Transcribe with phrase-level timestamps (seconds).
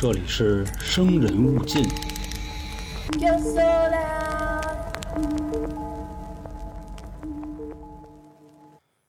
[0.00, 1.82] 这里是生人勿近。
[3.18, 4.62] Yo sola.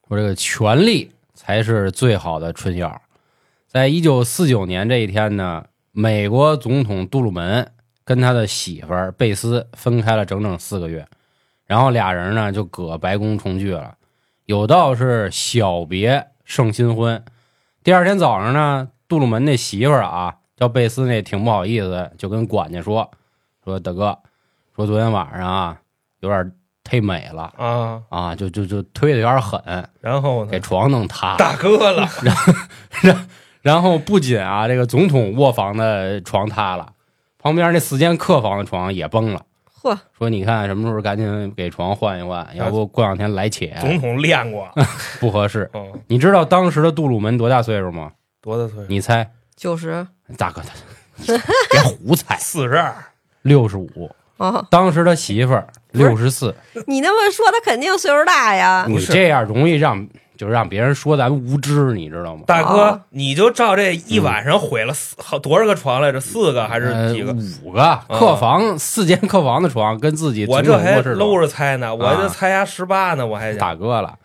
[0.08, 3.00] 说这个权力才是最好的春药。
[3.68, 7.72] 在一九四九年这一天呢，美国总统杜鲁门
[8.04, 11.08] 跟他的媳妇贝斯分开了整整四个月，
[11.66, 13.96] 然后俩人呢就搁白宫重聚了，
[14.46, 17.24] 有道是小别胜新婚。
[17.84, 23.10] 第二天早上呢，杜鲁门那媳妇儿啊叫贝斯那挺不好意思，就跟管家说
[23.64, 24.18] 说大哥，
[24.76, 25.80] 说昨天晚上啊
[26.20, 26.52] 有点
[26.84, 29.62] 忒美了啊，啊，就就就推的有点狠，
[30.02, 30.60] 然后呢给？
[30.60, 31.38] 床弄塌了。
[31.38, 32.08] 大哥了，
[33.62, 36.94] 然后不仅啊，这个总统卧房的床塌了，
[37.38, 39.46] 旁边那四间客房的床也崩了。
[39.82, 44.68] 嚯，说你看什么时候赶紧给床换一换，要不过两天来且总统练过，
[45.22, 45.70] 不合适。
[45.74, 48.12] 嗯，你知道当时的杜鲁门多大岁数吗？
[48.42, 48.90] 多大岁数？
[48.90, 49.32] 你猜？
[49.56, 50.06] 九十
[50.38, 50.62] 大哥，
[51.26, 52.94] 别胡猜，四十二，
[53.42, 54.10] 六十五。
[54.38, 54.66] 哦！
[54.72, 56.56] 当时他媳妇儿六十四。
[56.88, 58.86] 你那么说，他肯定岁数大呀。
[58.88, 62.44] 你这样容易让就是让别人说咱们无知，你知道吗？
[62.48, 66.22] 大哥啊，你就照这一晚上毁了四好多少个床来着？
[66.22, 67.34] 四个还是几个？
[67.34, 74.18] 呃五个客房，四间客房的床跟自己我这还搂着猜呢，我这猜呀十八呢，我还大哥了。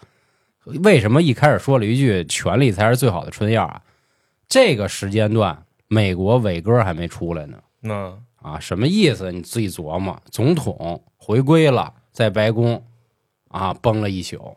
[0.84, 3.80] 为什么一开始说了一句“权力才是最好的春药”啊？
[4.48, 9.30] 这个时间段，美国伟哥还没出来呢嗯，啊，什么意思？
[9.30, 10.18] 你自己琢磨。
[10.30, 12.82] 总统回归了，在白宫
[13.48, 14.56] 啊崩了一宿，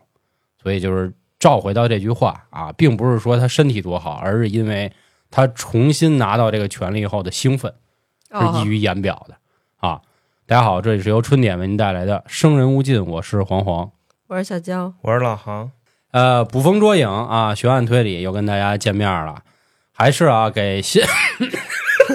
[0.62, 4.90] 所以就是召回到这句话啊，并不是说他身体多好，而是因为
[5.30, 7.74] 他重新拿到这个权力后的兴奋，
[8.30, 9.36] 是哦溢于言表的
[9.76, 10.00] 啊。
[10.46, 13.90] 大家好，这里是由春点为您带来的《生人勿近》，我是黄黄。
[14.28, 15.70] 我是小娇，我是老航，
[16.10, 19.42] 呃，捕风捉影啊，悬案推理又跟大家见面了，
[19.98, 21.02] 还是啊，给新，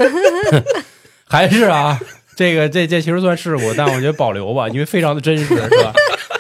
[1.28, 2.00] 还是啊，
[2.34, 5.94] 这个这这其实算事故，但我觉得保留吧，因为非常的真实，是吧？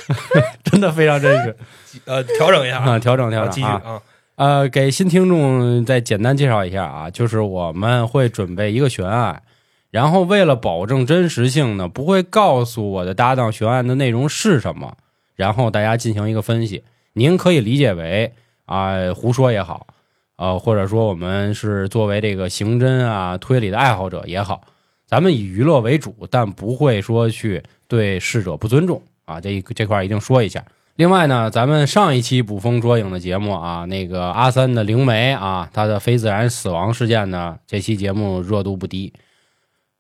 [0.64, 1.56] 真的非常真实
[2.06, 2.98] 呃，调整一下啊！
[2.98, 4.02] 调整调整继，续啊，
[4.36, 9.44] 呃，给新听众再简单介绍一下啊，就是我们会准备一个悬案，
[9.92, 14.96] 然后为了保证真实性呢，不会告诉我的搭档悬案的内容是什么，
[15.36, 16.86] 然后大家进行一个分析。
[17.14, 18.32] 您可以理解为
[18.66, 19.86] 啊、胡说也好，
[20.36, 24.62] 呃，或者说我们是作为这个刑侦啊推理的爱好者也好，
[25.06, 30.64] 咱们以娱乐为主，但不会说去对逝者不尊重啊，这一这块儿一定说一下。
[30.96, 39.12] 另外呢，咱们上一期捕风捉影的节目啊，那个阿三的灵媒啊，他的非自然死亡事件呢，这期节目热度不低。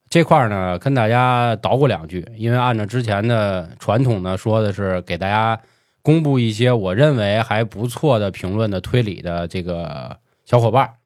[0.07, 5.59] 这块儿呢，跟大家捣鼓两句，因为按照之前的传统呢，说的是给大家
[6.03, 10.15] 公布一些我认为还不错的评论的推理的这个
[10.53, 10.97] 小伙伴。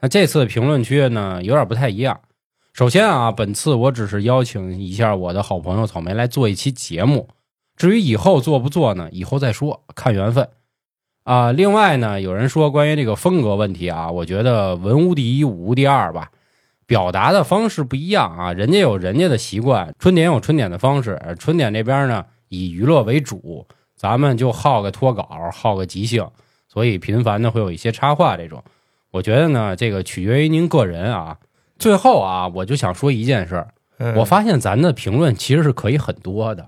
[0.00, 2.18] 那这次评论区呢，有点不太一样。
[2.72, 7.28] 首先啊，本次我只是邀请一下我的好朋友草莓来做一期节目，
[7.76, 10.48] 至于以后做不做呢，以后再说，看缘分。
[11.22, 16.32] 啊，另外呢，有人说关于这个风格问题啊，我觉得文无第一，武无第二吧，
[16.84, 26.28] 表达的方式不一样啊，人家有人家的习惯，春点有春点的方式，春点这边呢以娱乐为主，咱们就好个脱稿，好个即兴，
[26.66, 28.64] 所以频繁的会有一些插话这种。
[29.16, 31.38] 我觉得呢，这个取决于您个人啊。
[31.78, 33.68] 最后啊，我就想说一件事儿，
[33.98, 36.66] 嗯我发现咱的评论其实是可以很多的。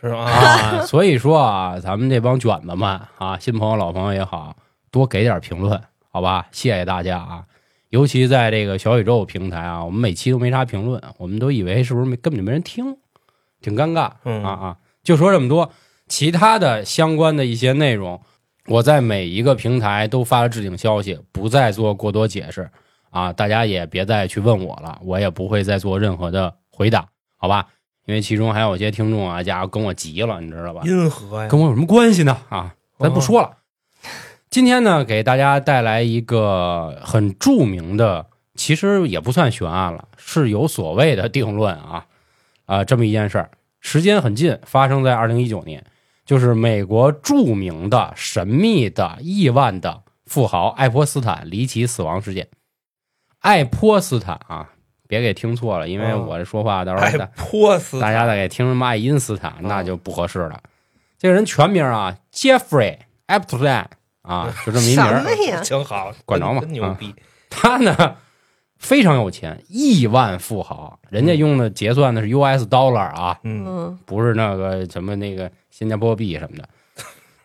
[0.00, 0.24] 是吗？
[0.24, 4.56] 啊， 所以说啊，咱们这帮卷子们啊，新朋友老朋友也好，
[4.90, 5.78] 多给点评论，
[6.10, 6.46] 好吧？
[6.52, 7.44] 谢谢大家啊！
[7.90, 12.96] 尤其在这个小宇宙平台啊，我们每期都没啥评论，我们都以为是不是没根本就没人听，
[13.60, 14.76] 挺尴尬嗯啊啊！
[15.02, 15.70] 就说这么多，
[16.08, 18.22] 其他的相关的一些内容，
[18.70, 22.70] 我在每一个平台都发了置顶消息，不再做过多解释
[23.10, 27.66] 啊，大家也别再去问我了，我也不会再做任何的回答，好吧？
[28.06, 30.82] 因为其中还有一些听众啊，家伙跟我急了，你知道吧？
[30.84, 32.36] 因何呀，跟我有什么关系呢？
[32.48, 33.56] 啊，咱不哦说了。
[34.48, 42.06] 今天呢，给大家带来一个很著名的，其实也不算悬案了，是有所谓的定论啊
[42.66, 43.50] 啊、这么一件事儿，
[43.80, 45.84] 时间很近，发生在二零一九年，
[46.30, 52.46] 就是美国著名的神秘的亿万的富豪爱泼斯坦离奇死亡事件。
[53.40, 54.70] 爱泼斯坦啊，
[55.08, 60.60] 别给听错了，因为哦我这说话到时候爱大泼死大家再给听什么爱因斯坦，那就不合适了。
[61.18, 63.86] 这个人全名啊，Jeffrey Epstein
[64.22, 65.30] 啊，就这么一名什儿么。
[65.46, 65.60] 呀？
[65.64, 67.12] 挺好，管着吗真牛逼，
[67.50, 68.14] 他呢
[68.80, 76.68] 非常有钱，亿万富豪，人家用的结算的是 US dollar 啊，嗯，嗯，不是那个什么那个新加坡币什么的。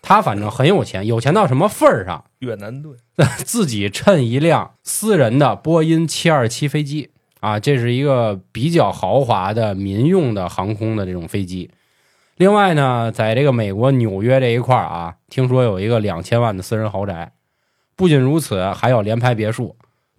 [0.02, 2.24] 他反正很有钱，有钱到什么份儿上？
[2.40, 2.98] 越南盾，
[3.44, 7.12] 自己趁一辆私人的波音七二七飞机
[7.42, 11.70] 啊，这是一个比较豪华的民用的航空的这种飞机。
[12.38, 17.34] 另外呢，在这个美国纽约这一块儿啊，听说有一个两千万的私人豪宅。
[17.98, 19.76] 不仅如此，还有联排别墅，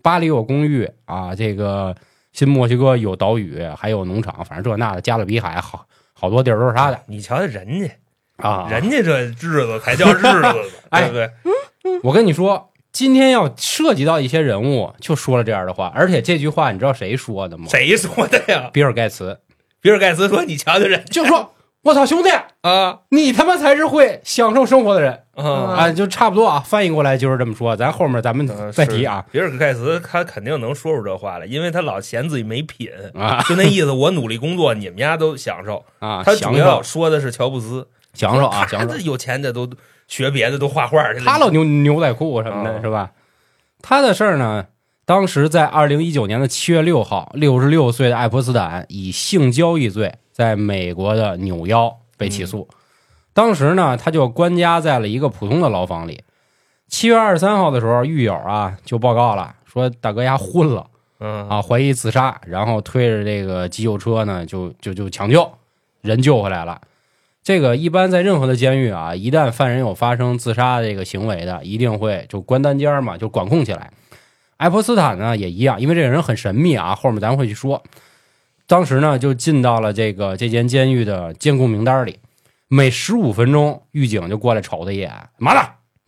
[0.06, 1.96] 巴黎有公寓啊，这个
[2.32, 7.90] 新墨西哥有岛屿，还有农场，反正这那的，加勒比海好好多地儿都是他的你瞧瞧人家，
[8.36, 8.68] 啊。
[8.70, 10.54] 人家这日子才叫日子呢，
[10.90, 11.14] 哎对不
[11.82, 12.00] 对？
[12.04, 17.66] 我跟你说，今天要涉及到一些人物，就说了这样的话，而且这句话你知道谁说的吗？
[17.68, 18.70] 谁说的呀？
[18.72, 19.40] 比尔盖茨
[19.80, 21.54] 比尔盖茨说：“你瞧瞧人就说
[21.86, 22.28] ：“我操，兄弟，
[22.62, 27.76] 啊你他妈才是会享受生活的人啊啊！”就差不多啊，翻译过来就是这么说。
[27.76, 33.92] 咱后面咱们嗯再提啊是比尔盖茨他肯定能说出这话来，因为他老嫌自己没品，啊就那意思。
[33.92, 35.84] 我努力工作，你们家都享受。
[36.00, 36.24] 啊！
[36.24, 38.96] 他主要说的是乔布斯，享受啊，享受。
[38.98, 39.70] 有钱的都
[40.08, 41.24] 学别的，都画画去了。
[41.24, 43.12] 他老牛牛仔裤什么的，哦是吧？
[43.80, 44.66] 他的事儿呢，
[45.04, 52.68] 当时在二零一九年的七月六号，六十六岁的爱泼斯坦以性交易罪在美国的纽腰被起诉。
[53.32, 56.22] 当时呢，他就关押在了一个普通的牢房里。
[56.88, 60.86] 七月二十三号的时候，狱友啊就报告了，说大哥丫昏了
[61.20, 65.50] 嗯啊，怀疑自杀，然后推着这个急救车呢，就就就抢救，
[66.02, 66.82] 人救回来了。
[67.42, 73.90] 这个一般在任何的监狱啊，一旦犯人有发生自杀这个行为的，一定会就关单间嘛，就管控起来。
[74.58, 77.82] 爱泼斯坦呢也一样，因为这个人很神秘啊，后面咱们会去说。
[78.66, 82.18] 当时呢就进到了这个这间监狱的监控名单里，
[82.68, 85.60] 每十五分钟狱警就过来瞅他一眼，嘛呢？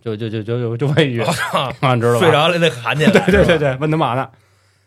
[0.02, 2.19] 就就就就就就问一句， 啊，知道吧？
[2.19, 3.10] 睡着了得喊起来。
[3.10, 4.31] 对对对，对，问他嘛呢？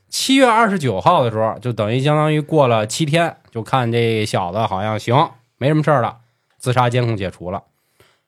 [0.08, 6.18] 七月二十九号的时候，就等于相当于过了七天，就看这小子好像行，没什么事儿了，
[6.58, 7.64] 自杀监控解除了。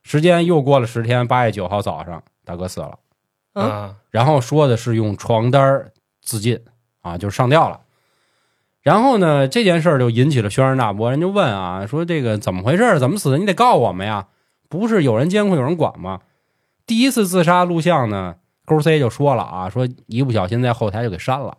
[0.02, 3.00] 时间又过了十天，八月九号早上，大哥死了。
[3.54, 5.92] 嗯啊，然后说的是用床单
[6.22, 6.60] 自尽
[7.02, 7.80] 啊，就是上吊了。
[8.84, 13.00] 然后呢，这件事儿就引起了轩然大波，人就问啊，说这个怎么回事儿？
[13.00, 13.38] 怎么死的？
[13.38, 14.28] 你得告我们呀！
[14.70, 16.20] 不是有人监控，有人管吗？
[16.86, 18.36] 第一次自杀录像呢，
[18.66, 21.56] 勾 C 就说了啊，说一不小心在后台就给删了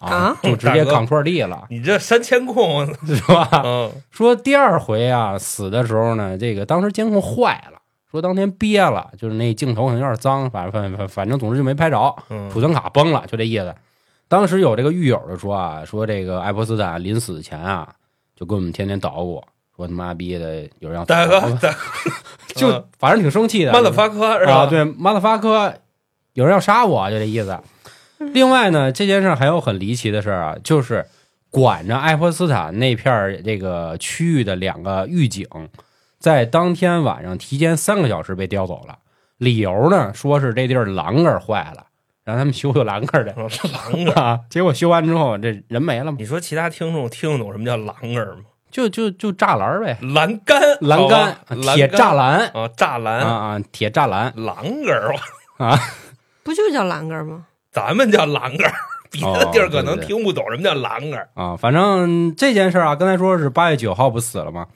[0.00, 3.48] 啊就直接 Ctrl D 了， 你这删监控，是吧？
[3.62, 7.78] 嗯说第二回啊，死的时候呢，这个当时监控坏了，
[8.10, 12.16] 说当天憋了，就是那镜头可能有点脏，反正反反反正总之就没拍着。
[12.30, 13.74] 嗯储存卡崩了，就这意思。
[14.28, 17.94] 当时有这个狱友就说啊，说这个爱泼斯坦临死前啊，
[18.34, 19.42] 就跟我们天天捣鼓，
[19.76, 21.74] 说他妈逼的有人要大哥，大
[22.54, 23.72] 就反正挺生气的。
[23.74, 24.52] 马特发科是吧？
[24.52, 25.74] 啊，，对，马特发科
[26.32, 27.58] 有人要杀我，就这意思。
[28.32, 31.04] 另外呢，这件事还有很离奇的事儿啊，就是
[31.50, 35.46] 管着爱泼斯坦那片儿这个区域的两个狱警，
[36.18, 38.98] 在当天晚上提前三个小时被调走了，
[39.36, 41.86] 理由呢说是这地儿栏杆坏了，
[42.24, 43.34] 让他们修修栏杆儿的。
[43.36, 44.14] 栏杆。
[44.24, 48.44] 啊，结果修完之后，这人没了嘛，你说其他听众听得懂什么叫栏杆吗？
[48.70, 51.36] 就就就栅栏儿呗，栏杆，栏杆、
[51.76, 55.14] 铁栅栏啊，栅栏，啊啊，铁栅栏栏杆儿，
[56.42, 57.46] 不就叫栏杆吗？
[57.70, 58.74] 咱们叫栏杆儿，
[59.12, 61.28] 别的地儿可能听不懂什么叫栏杆儿。
[61.34, 64.66] 啊，反正这件事儿啊，刚才说是八月九号不死了吗？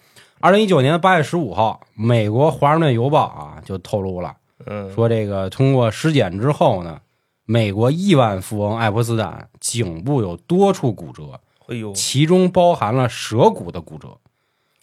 [0.41, 4.33] 二零一九年八月十五号，美国《华盛顿邮报》啊就透露了，
[4.67, 7.01] 嗯，说这个通过尸检之后呢，
[7.51, 14.19] 美国亿万富翁爱泼斯坦颈部有多处骨折，哎呦，其中包含了舌骨的骨折。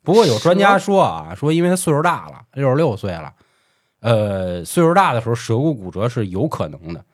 [0.03, 3.33] 不过有专家说啊，说因为他岁数大了，六十六岁了，
[3.99, 7.05] 呃，岁数大的时候舌骨骨折是有可能的，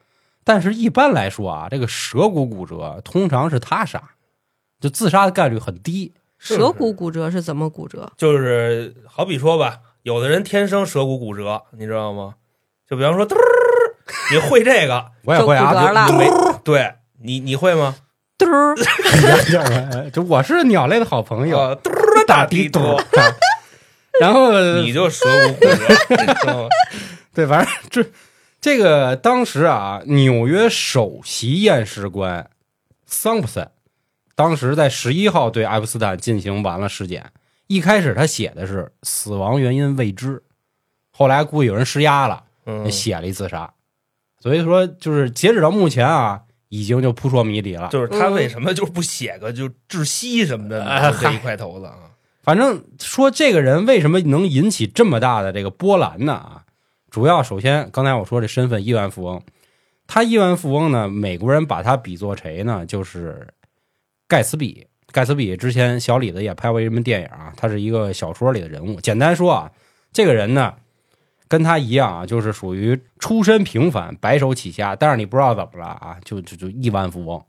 [0.46, 4.02] 但是一般来说啊，这个舌骨骨折通常是他杀，
[4.80, 6.14] 就自杀的概率很低。
[6.38, 8.10] 舌骨骨折是怎么骨折？
[8.16, 12.36] 就是好比说吧，有的人天生舌骨骨折，你知道吗？
[12.90, 13.42] 就比方说，嘟儿，
[14.32, 16.30] 你会这个，我也会啊，就骨折了你没
[16.64, 17.96] 对你你会吗？
[18.38, 23.04] 嘟儿，就就我是鸟类的好朋友，啊，嘟儿打地嘟多，
[24.20, 26.70] 然后你就舌骨骨？
[27.34, 28.12] 对，反正这
[28.60, 32.50] 这个当时啊，纽约首席验尸官
[33.06, 33.70] 桑普森，
[34.36, 37.32] 当时在十一号对爱泼斯坦进行完了尸检。
[37.68, 40.42] 一开始他写的是死亡原因未知，
[41.12, 43.72] 后来估计有人施压了，嗯，写了一自杀。
[44.42, 47.88] 所以说，就是截止到目前啊，已经就扑朔迷离了。
[47.90, 50.84] 就是他为什么就不写个就窒息什么的
[51.22, 51.96] 这一块头子啊，
[52.42, 56.34] 反正说这个人为什么能引起这么大的这个波澜呢？
[56.34, 56.64] 啊，
[57.10, 59.42] 主要首先刚才我说这身份亿万富翁，
[60.08, 62.86] 他亿万富翁呢，美国人把他比作谁呢？
[62.86, 63.48] 就是
[64.28, 64.88] 盖茨比。
[65.12, 69.02] 盖茨比之前小李子也拍过一门电影啊，他是一个小说里的人物。
[69.02, 69.70] 简单说啊，
[70.14, 70.74] 这个人呢
[71.52, 77.44] 跟他一样啊，就是属于出身平凡，白手起家，但是你不知道怎么了啊，就就就亿万富翁，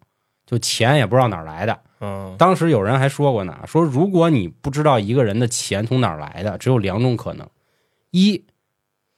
[0.45, 1.79] 就钱也不知道哪儿来的。
[2.01, 2.35] 嗯。
[2.37, 7.49] 当时有人还说过呢，说如果你不知道一个人的钱从哪儿来的，只有两种可能：
[8.11, 8.45] 一，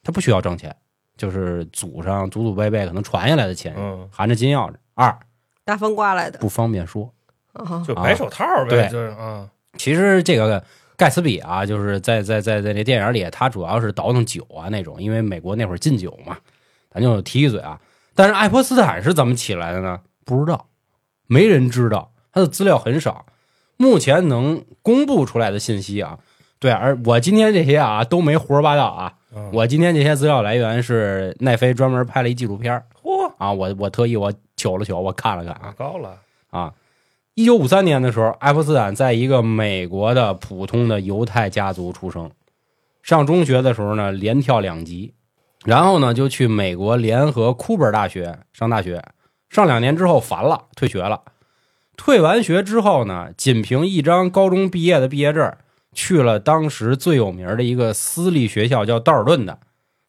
[0.03, 0.77] 他不需要挣钱，
[1.17, 5.19] 就是祖上祖祖辈辈可能传下来的钱，嗯，含着金钥匙；二，
[5.65, 6.39] 大风刮来的。
[6.41, 7.11] 不方便说。
[7.55, 8.89] 啊，就白手套呗，对。
[8.89, 9.49] 就是啊，
[9.79, 10.63] 其实这个
[10.97, 16.37] 盖茨比啊，就是在在在在那电影里，他主要是倒腾酒啊那种，因为美国那会儿禁酒嘛，
[16.91, 17.81] 咱就提一嘴啊。
[18.15, 20.01] 但是爱泼斯坦是怎么起来的呢？
[20.25, 20.69] 不知道，
[21.27, 23.27] 没人知道，他的资料很少。
[23.77, 26.21] 目前能公布出来的信息啊，
[26.61, 36.17] 对，而我今天这些啊都没胡说八道啊，嗯我今天这些资料来源是奈飞专门拍了一纪录片儿嚯，啊，我我特意我瞅了瞅，我看了看啊，高了，
[36.51, 36.73] 啊，
[37.37, 42.31] 一九五三年的时候，爱泼斯坦在一个美国的普通的犹太家族出生。
[43.03, 45.15] 上中学的时候呢，连跳两级，
[45.65, 49.03] 然后呢就去美国联合库本大学上大学。
[49.51, 51.23] 上两年之后烦了，退学了。
[51.97, 55.53] 退完学之后呢，仅凭一张高中毕业的毕业证，
[55.93, 59.59] 去了当时最有名的一个私立学校，叫道尔顿的，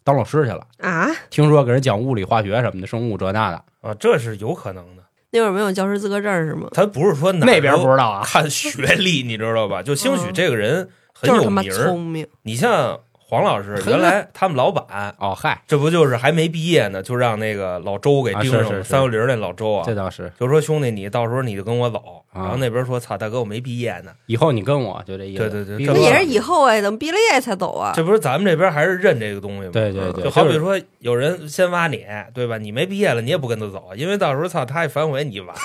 [0.03, 0.67] 当老师去了。
[0.77, 5.04] 啊，听说给人讲物理、化学什么的，生物这那的，啊，这是有可能的。
[5.35, 6.69] 那会儿没有教师资格证是吗？
[6.71, 8.23] 他不是说哪那边不知道啊。
[8.23, 9.83] 看学历，你知道吧？
[9.83, 11.87] 就兴许嗯这个人很有名儿。
[11.87, 20.31] 聪明，你像黄老师，原来他们老板哦，嗨，这不就是还没毕业呢，就让那个老周给盯上了，啊是是是三六零那老周啊，这倒是。
[20.39, 22.01] 就说兄弟，你到时候你就跟我走。
[22.35, 25.49] 啊然后那边说操，大哥我没毕业呢，以后你跟我就这意思。
[25.49, 27.93] 对对对这不逼我那也是以后哎，等毕了业才走啊。
[27.95, 29.69] 这不是咱们这边还是认这个东西吗？
[29.71, 32.57] 对对对，就好比说有人先挖你，对吧？
[32.57, 35.55] 你没毕业了，你也不跟他走，因为到时候操他一反悔，你完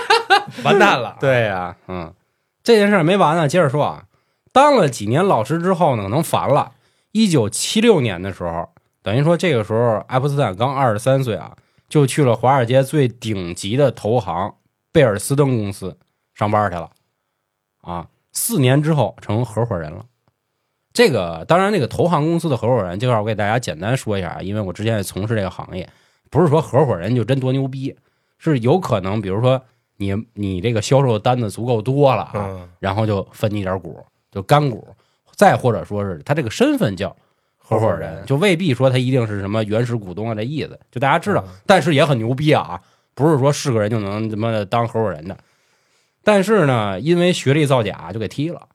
[0.62, 1.16] 完蛋了。
[1.18, 2.12] 对呀、嗯，
[2.62, 4.04] 这件事儿没完呢，接着说啊，
[4.52, 6.72] 当了几年老师之后呢，可能烦了。
[7.12, 8.68] 一九七六年的时候，
[9.02, 11.56] 等于说这个时候爱泼斯坦刚二十三岁啊，
[11.88, 14.54] 就去了华尔街最顶级的投行
[14.92, 15.96] 贝尔斯登公司
[16.40, 16.90] 上班去了，
[17.82, 20.06] 啊，四年之后成合伙人了。
[20.90, 25.86] 这个当然，那个投行公司的合伙人，这块儿我给大家简单说一下啊，因为我之前也从事这个行业，
[26.30, 27.94] 不是说合伙人就真多牛逼，
[28.38, 29.62] 是有可能，比如说
[29.98, 34.88] 你你这个销售单子足够多了啊，嗯，然后就分你点股，就干股，
[35.36, 37.14] 再或者说是他这个身份叫
[37.58, 41.52] 合伙人，就未必说他一定是什么原始股东啊这意思，就大家知道，嗯。
[41.66, 42.80] 但是也很牛逼啊，
[43.12, 45.36] 不是说是个人就能他妈的当合伙人的。
[46.22, 48.68] 但是呢，因为学历造假就给踢了，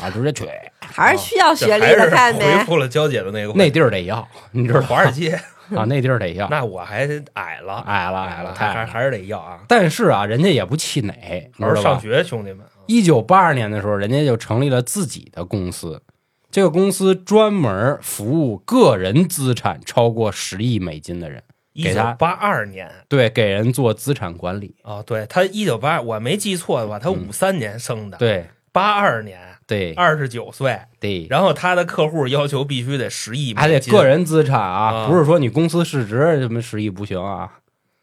[0.00, 0.48] 啊，直接去
[0.80, 2.64] 还是需要学历的，这还是看没回？
[2.64, 5.30] 复了娇姐的那个那地儿得要，你知道华尔街，
[5.74, 8.74] 啊，那地儿得要，那我还矮了，矮了矮了，太矮了。
[8.74, 9.60] 还还还是得要啊。
[9.66, 12.00] 但是啊，人家也不气馁，你好好上？
[12.00, 12.64] 学，兄弟们。
[12.86, 16.02] 一九八二年的时候，人家就成立了自己的公司。
[16.50, 21.42] 这个公司专门服务个人资产超过十亿美金的人，
[21.74, 24.74] 一九八二年对，给人做资产管理。
[24.82, 37.50] 哦，对他一九八，我没记错的话，他五三年生的，嗯对八二年对二十九岁，对，然后他的客户要求必须得十亿还得个人资产啊，啊不是说你公司市值什么十亿不行啊。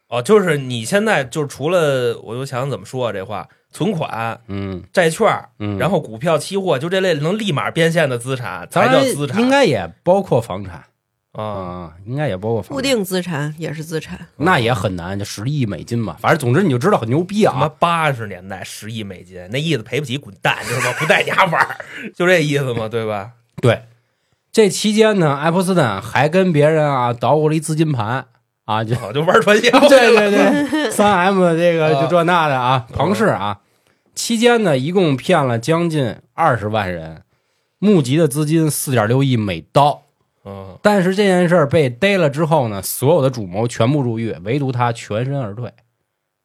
[0.08, 5.26] 哦，就是你现在就是除了，我就想怎么说啊这话，存款、嗯债券，
[5.58, 10.84] 嗯，然后股票、期货，就这类能立马变现的资产才叫资产，应该也包括房产
[11.32, 12.62] 啊，啊，应该也包括。
[12.62, 16.16] 固定资产也是资产，那也很难，就十亿美金嘛。
[16.20, 17.72] 反正总之你就知道很牛逼他妈啊。
[17.78, 20.96] 八十年代十亿美金，那意思赔不起滚蛋，知道吗？
[20.98, 21.76] 不带你玩儿，
[22.14, 23.30] 就这意思嘛，对吧？
[23.62, 23.82] 对，
[24.52, 28.26] 这期间呢，爱泼斯坦还跟别人啊捣鼓了一资金盘
[28.66, 30.30] 啊，就哦，就玩传销， 对对
[30.68, 33.60] 对，三 M 这个啊就这那的啊，庞氏啊，
[34.14, 37.22] 期间呢一共骗了将近二十万人，
[37.78, 40.02] 募集的资金四点六亿美刀。
[40.44, 45.70] 嗯，但是这件事儿被逮了之后呢，所有的主谋全部入狱，唯独他全身而退。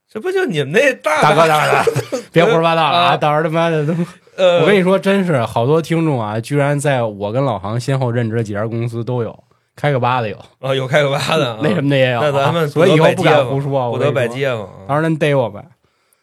[0.09, 3.05] 这不就你们那大大哥，大哥，大 哥别胡说八道了啊！
[3.09, 3.93] 啊到时候他妈的都，
[4.37, 9.43] 呃，我跟你说，真是好多听众啊，居然在我跟老航先后任职的几家公司都有，
[9.75, 12.29] 开个八的有，啊，有开个八的啊， 那什么的也有啊。
[12.29, 14.71] 那咱们所以以后不敢胡说，不得拜我跟你说街坊啊。
[14.87, 15.65] 到时候人逮我呗。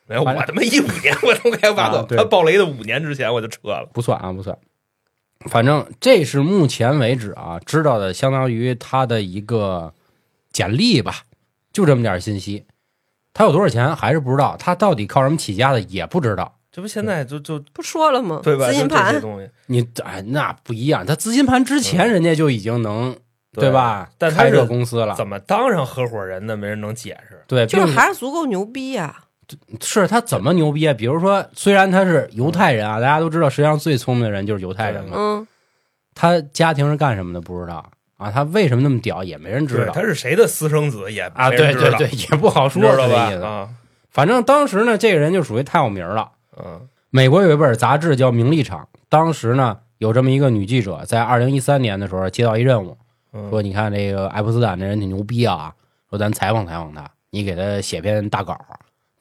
[0.07, 3.87] 没有，我他妈一五年我都开八的，啊对他爆雷的五年之前我就撤了。
[3.93, 4.57] 不算啊，不算。
[5.51, 9.93] 反正这是目前为止啊知道的，相当于他的一个
[10.53, 11.23] 简历吧，
[11.73, 12.65] 就这么点信息。
[13.33, 16.57] 他有多少钱还是不知道，他到底靠什么起家的也不知道。
[16.71, 18.41] 这不现在就就不说了吗？
[18.43, 18.69] 对吧？
[18.69, 23.17] 资金盘东西，你哎，那不一样，他资金盘之前人家就已经能、
[23.53, 24.11] 对吧？
[24.19, 27.45] 但他开这个公司了，怎么当上合伙人的，没人能解释。
[27.47, 29.25] 对，就是还是足够牛逼呀。
[29.81, 30.95] 是他怎么牛逼啊？
[30.95, 35.17] 比如说，虽然他是犹太人啊，大家都知道，实际上最聪明的人就是犹太人嘛。
[35.17, 35.47] 嗯，
[36.15, 37.85] 他家庭是干什么的不知道
[38.17, 41.51] 啊，他为什么那么屌也没人知，道他是谁的私生子也啊。
[41.51, 43.41] 对对对，也不好说你知道这意思？
[43.41, 43.69] 吧啊，
[44.11, 46.33] 反正当时呢，这个人就属于太有名了。
[46.57, 52.99] 嗯美国有一本杂志叫《名利场》，当时呢有这么一个女记者，在二零一三年的时候接到一任务，
[53.33, 55.73] 嗯，说你看这个爱泼斯坦这人挺牛逼啊，
[56.11, 58.59] 说咱采访采访他，你给他写篇大稿，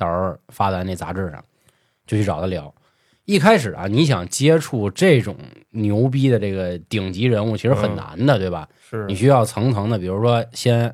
[0.03, 1.43] 到时候发在那杂志上，
[2.05, 2.73] 就去找他聊。
[3.25, 5.33] 一开始啊，你想接触这种
[5.69, 8.67] 牛逼的这个顶级人物，其实很嗯难的，对吧？
[8.89, 10.93] 是你需要层层的，比如说先，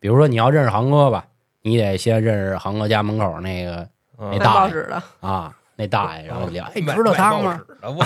[0.00, 1.24] 比如说你要认识航哥吧，
[1.62, 3.86] 你得先认识航哥家门口那个
[4.18, 7.60] 嗯那大爷报纸的，啊那大爷，然后聊，哎，你知道他吗？？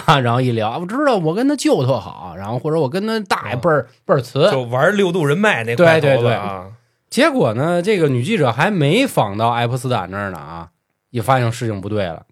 [0.04, 4.50] 啊， 然后一聊，我知道，我跟他舅特好，然后或者我跟他大爷倍儿倍儿慈。
[4.50, 6.66] 就玩六度人脉那对块头对对子啊，
[7.08, 10.68] 结果呢，这个女记者还没访到爱泼斯坦那儿呢啊，
[11.10, 12.24] 也发现事情不对了。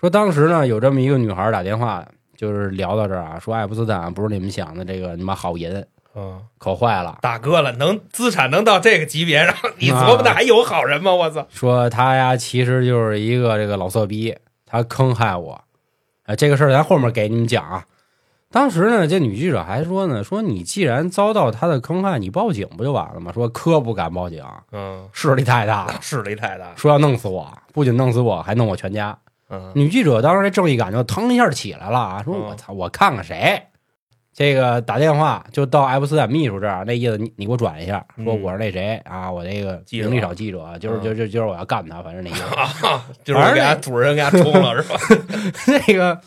[0.00, 2.06] 说当时呢，有这么一个女孩打电话，
[2.36, 7.18] 就是聊到这儿啊，说爱泼斯坦不是你们想的这个你妈好人，嗯，可坏了。
[7.22, 11.12] 大哥了，能资产能到这个级别然后，你琢磨的还有好人吗？
[11.12, 11.46] 我操！
[11.50, 15.60] 说他呀，其实就是一个这个老色逼，他坑害我。
[16.24, 17.84] 哎，这个事儿咱后面给你们讲啊。
[18.54, 23.32] 当时呢，这女记者还说呢，说你既然遭到他的坑害，你报警不就完了吗？
[23.34, 26.66] 说科不敢报警，嗯，势力太大了， 势力太大。
[26.76, 29.18] 说要弄死我，不仅弄死我，还弄我全家。
[29.50, 33.60] 嗯女记者当时这正义感就腾一下起来了啊，说嗯我操，我看看谁。
[34.32, 42.42] 这个打电话就到爱泼斯坦秘书这儿，那意思你你给我转一下，说嗯我是那谁啊，我这个记者名利场记者，就是嗯就就就是我要干他，反正那意思。
[42.86, 45.00] 啊， 就是给他主人给他冲了是吧？
[45.88, 46.20] 那个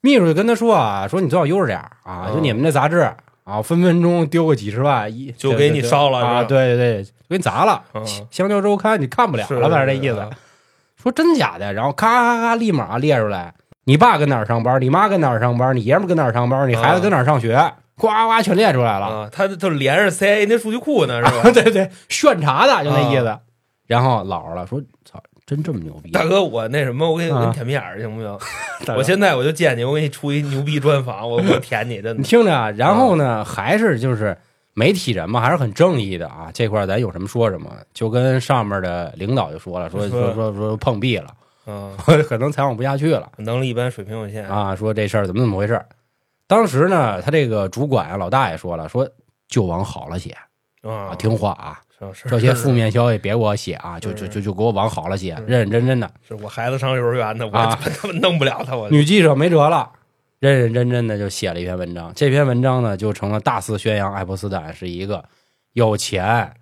[0.00, 2.98] 秘书就跟他说啊，说你最好悠着点啊，嗯就你们那杂志
[3.44, 7.82] 啊，分分钟丢个几十万，一就给你烧了啊，对对对，就给你砸了。
[7.94, 10.28] 嗯香蕉周刊你看不了是了，反正这意思。
[11.02, 19.06] 说真假的，然后咔咔咔立马列出来，你爸跟哪儿上班，你妈跟哪儿上班，你爷们跟哪儿上班，你孩子跟哪儿上学，呱呱全列出来了。
[19.06, 21.50] 啊，他就连着 CIA 那数据库呢是吧？
[21.54, 23.26] 对对，炫查的就那意思。
[23.26, 23.40] 啊
[23.86, 26.10] 然后老了，说操，真这么牛逼？
[26.10, 28.38] 大哥，我那什么，我给你舔屁眼儿行不行？
[28.94, 32.22] 我现在我就见你，我给你出一牛逼专访，我我舔你，真 你。
[32.22, 34.36] 听着啊，然后呢，还是就是
[34.74, 36.50] 媒体人嘛，还是很正义的啊。
[36.52, 41.32] 这块儿咱有什么说什么，就跟上面的领导就说了，说说说说碰壁了，
[41.66, 41.96] 嗯，
[42.28, 44.46] 可能采访不下去了能力一般，水平有限。
[44.46, 44.76] 啊。
[44.76, 45.82] 说这事儿怎么怎么回事？
[46.46, 49.08] 当时呢，他这个主管啊，老大爷说了，说
[49.48, 50.36] 就往好了写
[50.82, 51.80] 啊，啊，听话啊，
[52.28, 56.08] 这些负面消息别给我写啊，就就就就给我往好了写，认认真真的。
[56.26, 59.90] 是我孩子上幼儿园呢，我啊 他妈弄不了他，我女记者没辙了，
[60.38, 62.12] 认认真真的就写了一篇文章。
[62.14, 65.24] 这篇文章呢，就成了大肆宣扬爱泼斯坦是一个
[65.72, 66.52] 有钱，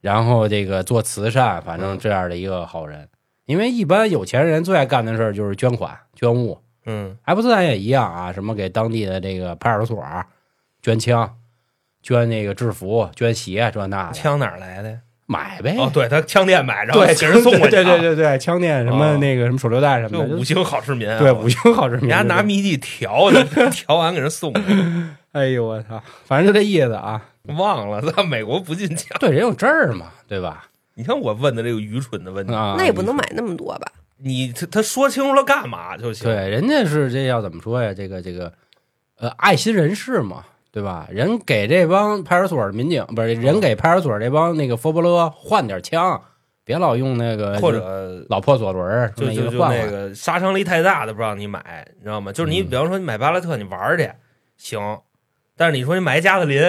[0.00, 3.08] 然后这个做慈善，反正这样的一个好人。
[3.46, 6.58] 因为一般有钱人最爱干的事儿就是捐款、捐物。
[6.84, 10.04] 嗯爱泼斯坦也一样啊，什么给当地的这个派出所
[10.82, 11.36] 捐枪、
[12.02, 14.98] 捐那个制服、捐鞋，这那的，枪哪儿来的？
[15.26, 15.76] 买呗。
[15.78, 22.08] 哦，对他枪店买着，对，给人送过去，对对，对对，枪店什么哦那个什么手榴弹什么的，就五星好市民啊，对五星好市民。
[22.08, 24.68] 人家拿密地调的，调完给人送过去，
[25.32, 27.22] 哎呦我操，反正就这意思啊。
[27.56, 29.16] 忘了，在美国不进枪。
[29.18, 30.68] 对，人有证儿嘛，对吧？
[30.94, 33.90] 你看我问的这个愚蠢的问题，啊，那也不能买那么多吧？
[34.18, 36.24] 你他他说清楚了干嘛就行。
[36.24, 37.92] 对，人家是这要怎么说呀？
[37.92, 38.52] 这个这个，
[39.18, 41.06] 呃，爱心人士嘛，对吧？
[41.10, 46.20] 人给这帮派出所的民警，不是人给派出所这帮那个佛伯勒换点枪，
[46.64, 52.32] 别老用那个或者老破左轮儿，就那就就那个杀伤力太大的不让你买，你知道吗？
[52.32, 54.10] 就是你嗯比方说你买巴拉特，你玩儿去
[54.56, 54.80] 行，
[55.56, 56.62] 但是你说你买加特林，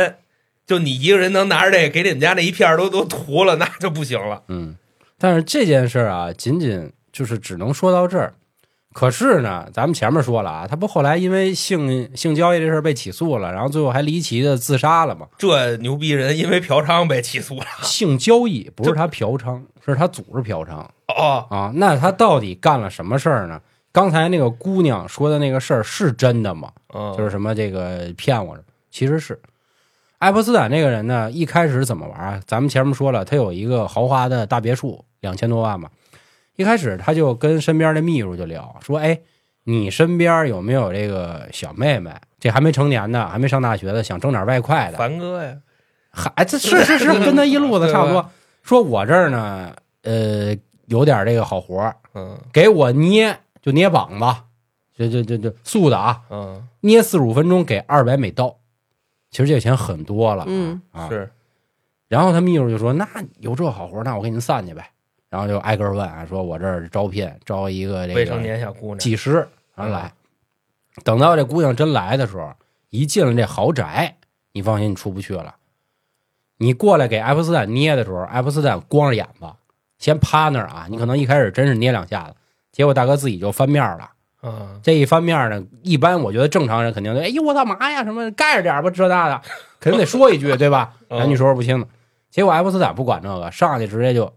[0.68, 4.44] 就你一个人能拿着这个给你们家那一片儿都都涂了，那就不行了。
[4.50, 4.76] 嗯，
[5.18, 8.34] 但是这件事儿啊，仅仅就是只能说到这儿。
[8.94, 15.28] 可是呢，咱们前面说了啊，他不后来因为性性交易这事儿被起诉了，然后最后还离奇的自杀了吗？
[15.38, 21.72] 这牛逼人因为嫖娼被起诉了性交易不是他嫖娼，是他组织嫖娼哦，啊。
[21.76, 23.60] 那他到底干了什么事儿呢？
[23.92, 26.72] 刚才那个姑娘说的那个事儿是真的吗？
[26.94, 28.58] 嗯，就是什么这个骗我，
[28.92, 29.40] 其实是
[30.20, 32.40] 爱泼斯坦这个人呢，一开始怎么玩啊？
[32.46, 35.90] 咱们前面说了，他有一个豪华的大别墅，两千多万嘛。
[36.56, 39.20] 一开始他就跟身边的秘书就聊说：“哎，
[39.64, 42.12] 你身边有没有这个小妹妹？
[42.40, 44.98] 这还没成年呢，还没上大学的，想挣点外快的？
[44.98, 45.58] 凡哥呀，
[46.12, 48.30] 孩子是是是，跟他一路子差不多。
[48.62, 58.56] 说我这儿呢，呃，有点这个好活儿嗯给我捏，就捏膀子，就就就就素的啊，嗯，捏四十五分钟给二百美刀，
[59.32, 61.10] 其实这个钱很多了，嗯啊。
[61.10, 61.32] 是
[62.10, 63.08] 然后他秘书就说：“那
[63.40, 64.92] 有这好活，那我给您散去呗。”
[65.34, 70.14] 然后就挨个问啊，说我这儿招聘招一个这未成个年小姑娘，技师，然后来。
[71.04, 72.54] 等到这姑娘真来的时候，
[72.92, 74.16] 一进了这豪宅，
[74.52, 75.56] 你放心，你出不去了。
[76.60, 79.48] 你过来给爱泼斯坦捏的时候，爱泼斯坦光着眼子，
[79.98, 82.36] 先趴那儿啊，你可能一开始真是捏两下子，
[82.72, 84.12] 结果大哥自己就翻面了。
[84.44, 88.04] 嗯，这一翻面呢，一般我觉得正常人肯定就哎呦我操嘛呀？
[88.04, 89.42] 什么盖着点吧，这那的，
[89.82, 90.94] 肯定得说一句，对吧？
[91.10, 91.88] 嗯男女授受不清的。
[92.30, 94.32] 结果爱泼斯坦不管这个，上去直接就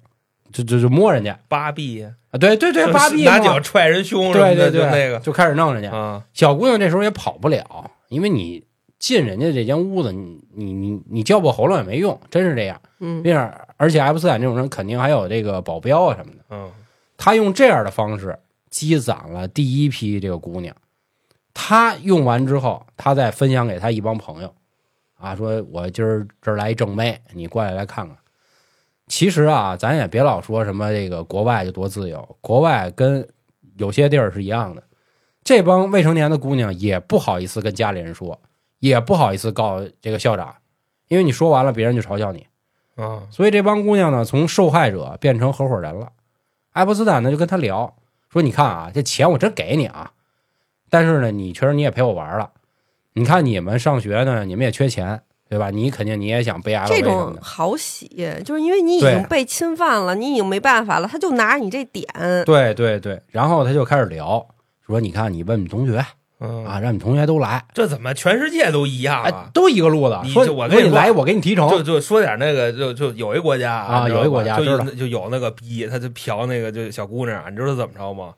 [0.57, 5.91] 就就就摸人家八臂，啊，对对对，八臂拿脚踹人胸对对对，就那个就开始弄人家。
[5.91, 8.65] 啊，小姑娘这时候也跑不了，因为你
[8.99, 12.81] 进人家这间屋子，你你你你叫破喉咙也没用，真是这样。
[13.01, 16.39] 嗯这样，而且爱泼斯坦这种人肯定还有这个保镖啊什么的。
[16.51, 16.71] 嗯
[17.19, 18.39] 他用这样的方式
[18.71, 20.75] 积攒了第一批这个姑娘，
[21.53, 24.55] 他用完之后，他再分享给他一帮朋友，
[25.19, 28.17] 啊，说我今儿这儿来一正妹，你过来来看看。
[29.07, 33.27] 其实啊，咱也别老说什么这个国外就多自由，国外跟
[33.77, 34.83] 有些地儿是一样的。
[35.45, 38.41] 这帮未成年的姑娘也不好意思跟家里人说，
[38.81, 40.57] 也不好意思告这个校长，
[41.09, 42.47] 因为你说完了，别人就嘲笑你。
[42.97, 46.11] 啊，所以这帮姑娘呢，从受害者变成合伙人了。
[46.73, 47.95] 爱泼斯坦呢就跟他聊
[48.29, 50.13] 说：“你看啊，这钱我真给你啊，
[50.91, 52.51] 但是呢，你确实你也陪我玩了。
[53.13, 55.71] 你看你们上学呢，你们也缺钱，对吧？
[55.71, 57.03] 你肯定你也想被 LV 这。
[57.03, 58.11] 种好洗，
[58.45, 62.05] 就是因为你已经被侵犯了，你已经没办法了，他就拿着你这点，
[62.45, 64.45] 对对对，然后他就开始聊，
[64.87, 66.05] 说：你看你问你同学
[66.39, 69.49] 嗯啊，让你同学都来，这怎么全世界都一样哎啊，？
[69.55, 70.19] 都一个路子。
[70.23, 71.67] 你说就我跟你来，我给你提成。
[71.71, 78.35] 就就说点那个，就就有一国家啊有一国家就有就有那个逼，他就嫖那个就小姑娘，你知道怎么着吗？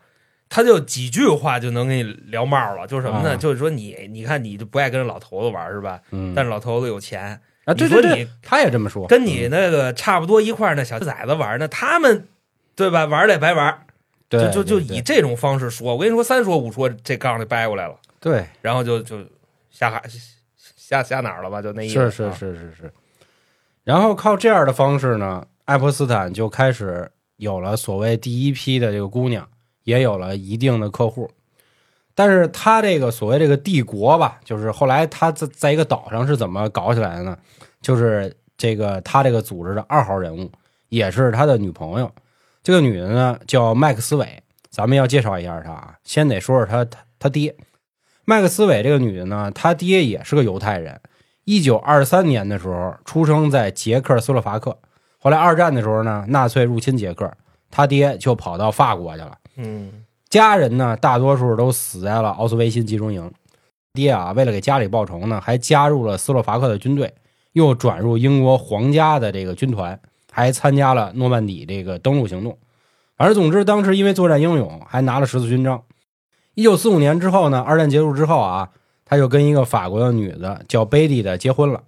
[0.49, 3.33] 他就几句话就能给你聊冒了，就是什么呢？
[3.33, 6.01] 啊就是说你你看你就不爱跟老头子玩是吧？
[6.09, 12.27] 嗯，但是老头子有钱，啊，对你说对对你，他也这么说，跟你那个差不多一块儿那小崽子玩，那他们
[12.75, 13.05] 对吧？
[13.05, 13.81] 玩儿的也白玩儿，
[14.27, 15.93] 对就就就以这种方式说。
[15.93, 18.45] 我跟你说，三说五说，这杠就掰过来了，对。
[18.61, 19.23] 然后就就
[19.69, 20.03] 下海
[20.57, 21.61] 下下哪儿了吧？
[21.61, 21.93] 就那意思。
[21.93, 22.93] 是是是是是。
[23.83, 29.47] 然后靠这样的方式呢，爱泼斯坦就开始有了所谓第一批的这个姑娘，
[29.83, 31.29] 也有了一定的客户。
[32.15, 37.37] 但是他这个所谓这个帝国吧，就是后来他在在一个岛上是怎么搞起来的呢？
[37.81, 40.51] 就是这个他这个组织的二号人物，
[40.89, 42.11] 也是他的女朋友。
[42.61, 45.95] 这个女的呢叫麦克斯韦，咱们要介绍一下她啊。
[46.03, 47.55] 先得说说她她她爹，
[48.25, 50.99] 麦克斯韦这个女的呢，她爹也是个犹太人，
[51.45, 54.77] 一九二三年的时候出生在捷克斯洛伐克，
[55.19, 57.31] 后来二战的时候呢，纳粹入侵捷克，
[57.71, 59.38] 他爹就跑到法国去了。
[59.61, 59.91] 嗯
[60.29, 63.29] 家人呢，大多数都死在了奥斯维辛集中营。
[63.93, 67.13] 爹啊，为了给家里报仇呢，还加入了斯洛伐克的军队，
[67.53, 69.99] 又转入英国皇家的这个军团，
[70.31, 72.57] 还参加了诺曼底这个登陆行动。
[73.17, 75.83] 反正总之，当时因为作战英勇，还拿了十字勋章。
[76.53, 78.69] 一九四五年之后呢，二战结束之后啊，
[79.03, 81.83] 他就跟一个法国的女的叫贝蒂的结婚了。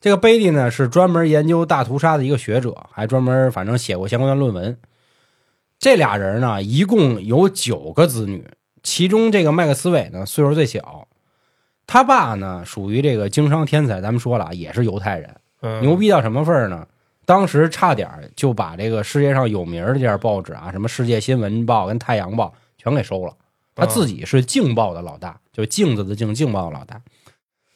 [0.00, 4.76] 这个贝蒂呢是专门研究大屠杀的一个学者，还专门反正写过相关的论文。
[5.84, 8.42] 这俩人呢，一共有九个子女，
[8.82, 11.06] 其中这个麦克斯韦呢岁数最小，
[11.86, 16.88] 他爸呢属于这个经商天才，咱们说了啊也是犹太人，嗯，牛逼到什么份儿呢？
[17.26, 22.46] 当时差点就把这个世界上有名的这点报纸啊，什么《世界新闻报》跟《太阳报》
[22.78, 23.36] 全给收了。
[23.74, 26.98] 他自己是《镜报》的老大，就是镜子的镜，《镜报》的老大。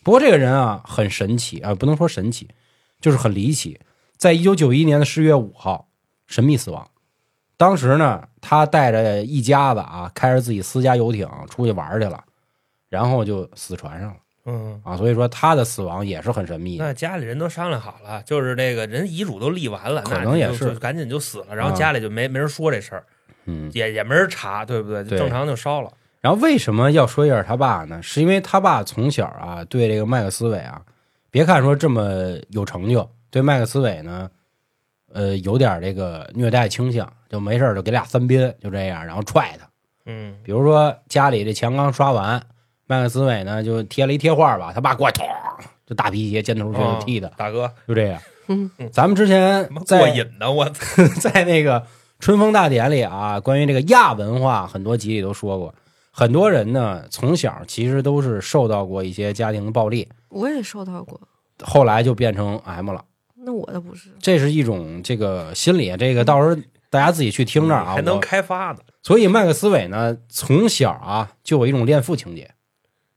[0.02, 2.48] 不过这个人啊，很神奇啊，不能说神奇，
[3.02, 3.78] 就是很离奇。
[4.16, 5.88] 在一九九一年的十月五号，
[6.26, 6.88] 神秘死亡。
[7.58, 12.22] 当时呢，他带着一家子啊，开着自己私家游艇出去玩去了，
[12.88, 14.16] 然后就死船上了
[14.46, 14.96] 嗯，啊。
[14.96, 16.84] 所以说他的死亡也是很神秘的。
[16.86, 23.04] 那家里人都商量好了，就是这个人遗嘱都立完了，可能也是就赶紧就死了，然后啊家里就没没人说这事儿，
[23.46, 25.02] 嗯，也也没人查，对不对？
[25.02, 25.90] 就对正常就烧了。
[26.20, 28.00] 然后为什么要说一下他爸呢？
[28.02, 30.80] 是因为他爸从小啊对这个麦克斯韦啊，
[31.30, 34.30] 别看说这么有成就，对麦克斯韦呢，
[35.12, 39.68] 呃，有点这个虐待倾向，就没事儿就给俩三鞭，就这样，然后踹他。
[40.06, 42.42] 嗯比如说家里这墙刚刷完，
[42.86, 45.22] 麦克斯韦呢就贴了一贴画吧，他爸过来，哐
[45.86, 48.20] 就大皮鞋尖头靴就踢他，大哥，就这样。
[48.48, 50.66] 嗯，咱们之前在过瘾呢，我！
[51.20, 51.84] 在那个
[52.18, 55.74] 春风大典里啊，关于这个亚文化，很多集里都说过，
[56.10, 61.20] 很多人呢从小其实都是受到过一些家庭的暴力，我也受到过，
[61.62, 63.04] 后来就变成 M 了。
[63.48, 66.54] 那我的不是，这是一种这个心理，这个到时候
[66.90, 67.94] 大家自己去听着啊。
[67.94, 68.84] 还能开发的。
[69.02, 72.50] 所以麦克斯韦呢，从小啊就有一种恋父情节，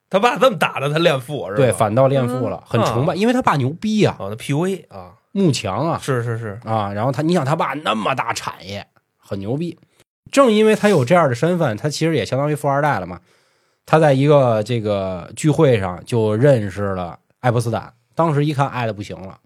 [0.10, 1.58] 他爸这么打的，他恋父是吧？
[1.58, 9.78] 对，反倒恋父了，很崇拜，因为他爸牛逼呀、哦，那 PUA 啊，慕强啊，是是是，啊，然后他，你想他爸那么大产业，很牛逼。
[10.32, 13.20] 正因为他有这样的身份，他其实也相当于富二代了嘛。
[13.86, 19.38] 他在一个这个聚会上就认识了爱泼斯坦，当时一看爱的不行了。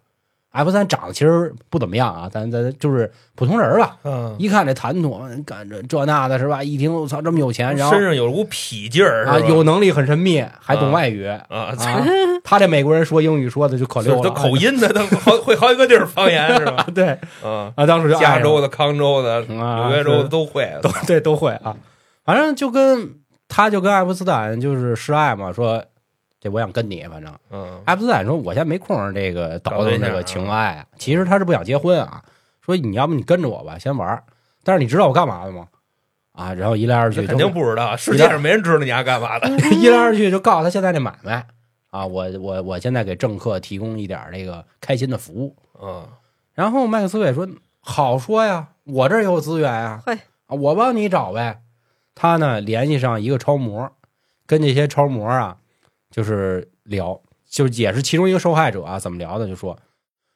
[0.55, 3.97] 艾弗森长得其实不怎么样啊，咱咱就是普通人儿吧。
[4.03, 6.63] 嗯，一看这谈吐，干这这那的是吧？
[6.63, 11.75] 一听我操，这么有钱，然后身上有股痞劲儿，有能力很神秘，还懂外语啊，啊。
[12.43, 16.75] 他这美国人说英语说的就可溜了，这口音的，他好会好几个地儿方言是吧？
[16.87, 16.87] 啊。
[16.95, 21.75] 对嗯，啊，当时就爱上了加州的、康州的、啊纽约州的都会， 都对都会啊。
[22.23, 23.15] 反正就跟
[23.49, 25.83] 他就跟爱因斯坦就是示爱嘛，说
[26.45, 32.23] 这我想跟你，反正嗯爱因斯坦说我现在没空儿这个倒腾这个情爱啊，其实他是不想结婚啊，
[32.62, 34.23] 说你要不你跟着我吧，先玩儿。
[34.63, 35.67] 但是你知道我干嘛的吗？
[36.34, 39.49] 啊，然后一来二去肯定不知道，世界上没人知道你丫干嘛的。
[39.75, 41.47] 一来二去就告诉他现在这买卖
[41.89, 45.55] 啊，我我我现在给政客提供一点这个开心的服务。
[45.81, 46.08] 嗯
[46.53, 47.45] 然后麦克斯韦说
[47.81, 50.01] ：“好说呀，我这儿有资源啊，
[50.47, 51.62] 我帮你找呗。”
[52.15, 53.91] 他呢联系上一个超模，
[54.45, 55.58] 跟这些超模啊，
[56.15, 59.45] 就是聊，就是也是其中一个受害者啊，怎么聊的？
[59.45, 59.78] 就说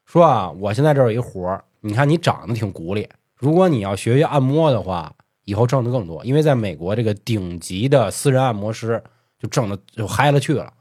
[0.05, 5.13] 说啊，我现在这儿有一活儿，你看你长得挺骨力，如果你要学学按摩的话，
[5.45, 9.01] 以后挣的更多，因为在美国这个顶级的私人按摩师
[9.39, 10.73] 就挣的就嗨了去了。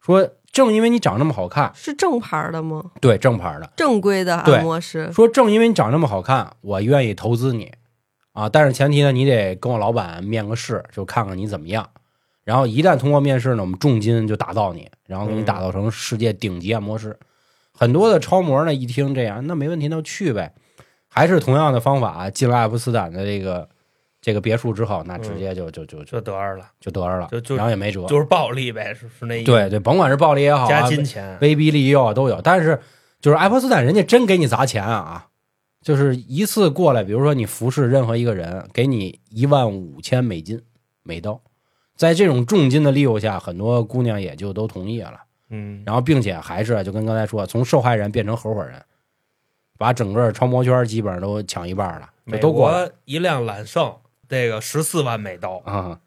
[0.00, 2.92] 说正因为你长这么好看，是正牌的吗？
[3.02, 3.70] 对正牌的。
[3.76, 7.70] 正规的按摩师，说正因为你长这么好看，我愿意投资你
[8.32, 11.90] 啊，但是前提呢，你得跟我老板面个试，就看看你怎么样。
[12.44, 17.18] 然后一旦通过面试呢，我们重金就打造你，然后给你打造成世界顶级按摩师。
[17.72, 20.54] 很多的超模呢，一听这样，那没问题，那就去呗。
[21.08, 23.68] 还是同样的方法，进了爱普斯坦的这个
[24.20, 28.04] 这个别墅之后，那直接就就就就就得着了，就得着了，就就然后也没辙。
[28.06, 29.46] 就是暴力呗，是是那意思。
[29.46, 32.40] 对对，甭管是暴力也好啊，加金钱，威逼利诱啊都有。
[32.42, 32.80] 但是
[33.20, 35.28] 就是爱泼斯坦人家真给你砸钱啊，
[35.80, 40.60] 就是一次过来，比如说你服侍任何一个人，给你一万五千美金
[41.02, 41.40] 美刀，
[41.96, 45.20] 在这种重金的利诱下，很多姑娘也就都同意了。
[45.50, 48.82] 嗯，然后并且还是就跟刚才说，从受害人变成合伙人，
[49.78, 53.94] 把整个超模圈基本上都抢一半了，就美国一辆揽胜，
[54.28, 56.00] 这个十四万美刀，啊、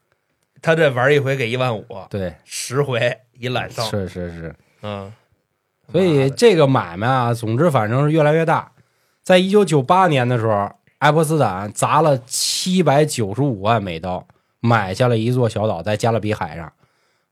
[0.61, 4.55] 他这玩一回给一万五，对，十回一揽胜，是是是。
[4.81, 5.13] 嗯，
[5.91, 8.71] 所以这个买卖啊，总之反正是越来越大。
[9.23, 14.27] 在一九九八年的时候，爱泼斯坦砸了七百九十五万美刀，
[14.59, 16.73] 买下了一座小岛，在加勒比海上，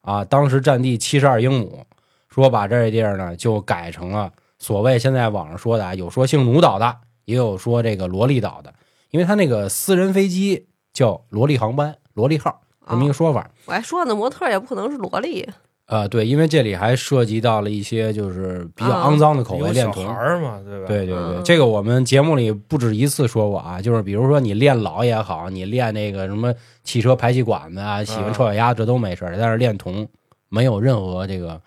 [0.02, 1.86] 啊，当时占地七十二英亩。
[2.28, 8.74] 说把这地儿呢就改成了所谓现在网上说的啊，有说姓努岛的，也有说这个萝莉岛的，
[9.10, 12.60] 因为他那个私人飞机叫萝莉航班、萝莉号
[12.90, 13.50] 这么一个说法。
[13.68, 15.50] 我还说呢，模特也不可能是萝莉，
[15.88, 20.08] 呃，对，因为这里还涉及到了一些就是比较啊肮脏的口味有小恋童。
[20.08, 20.88] 孩儿嘛，对吧？
[20.88, 26.52] 对对对，嗯这个我们节目里不止一次说过啊，就是比如说你练老也好，你练那个什么
[26.84, 30.08] 汽车排气管子啊、喜欢臭脚丫，这都没事儿但是练童
[30.50, 31.62] 没有任何这个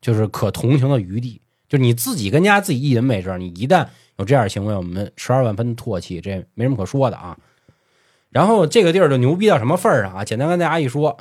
[0.00, 3.84] 就是可同情的余地，就是你自己跟家自己一人没事儿你一旦
[4.18, 7.36] 有这样的行为，我们十二万分唾弃，这没什么可说的啊。
[8.30, 10.24] 然后这个地儿就牛逼到什么份儿上啊？
[10.24, 11.16] 简单跟大家一说，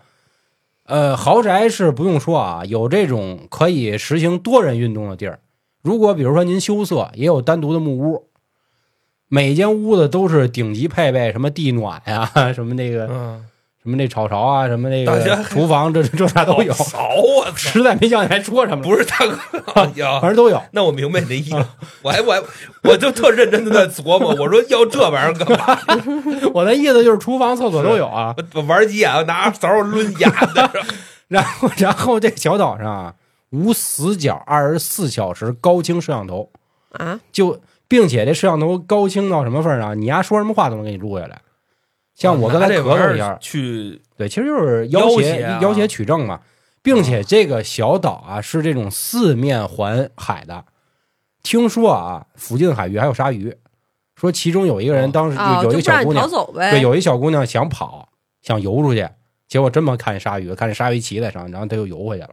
[0.85, 5.39] 呃，豪宅是不用说啊，有这种可以实行多人运动的地儿。
[5.81, 8.27] 如果比如说您羞涩，也有单独的木屋，
[9.27, 13.41] 每间屋子都是顶级配备，什么地暖呀、什么那个，
[13.83, 16.71] 什么那炒勺啊，什么那个厨房，这这啥都有。
[16.73, 19.37] 少我操，实在没想起来说什么，不是大哥
[19.75, 20.61] 反，正都有。
[20.71, 21.65] 那我明白你的意思，
[22.01, 22.41] 我还我还
[22.83, 25.77] 我就特认真的在琢磨， 我说要这玩意儿干嘛？
[26.55, 28.33] 我的意思就是厨房、厕所都有啊。
[28.67, 30.71] 玩急眼，我拿着勺抡眼的，
[31.27, 33.13] 然后，然后这小岛上啊，
[33.49, 36.49] 无死角，二十四小时高清摄像头，
[36.91, 39.99] 啊，就并且这摄像头高清到什么份儿上？
[39.99, 41.41] 你丫说什么话都能给你录下来。
[42.15, 46.39] 像我刚才这咳嗽一下，去对，其实就是要挟要挟取证嘛，
[46.81, 50.65] 并且这个小岛啊是这种四面环海的。
[51.41, 53.53] 听说啊，附近海域还有鲨鱼，
[54.15, 58.09] 说其中有一个人哦当时啊，有有一就不让你逃小姑娘，对，有一小姑娘想跑，
[58.41, 59.07] 想游出去，
[59.47, 62.29] 结果真没看见鲨鱼，看见鲨鱼骑在上，然后她又游回去了。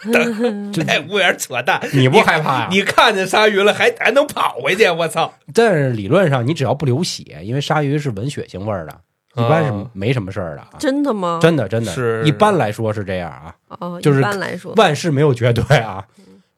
[0.72, 1.80] 这哎，有点扯淡。
[1.92, 2.68] 你不害怕呀？
[2.70, 4.88] 你看见鲨鱼了，还还能跑回去？
[4.88, 5.34] 我操！
[5.52, 9.00] 但是理论上你只要不流血，因为鲨鱼是闻血腥味儿的，
[9.38, 10.70] 一般是啊没什么事儿的啊。
[10.78, 11.38] 真的吗？
[11.40, 13.54] 真的真的，是一般来说是这样啊。
[13.80, 16.04] 哦，就是一般来说，万事没有绝对啊。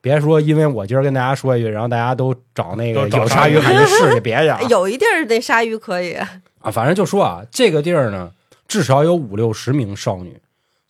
[0.02, 4.58] 别说因为我今儿跟大家说一句，然后大家都找那个找有鲨鱼海去试去，别去啊！
[4.70, 8.32] 有一地儿那鲨鱼可以，啊，反正就说啊，这个地儿呢，
[8.66, 10.40] 至少有五六十名少女，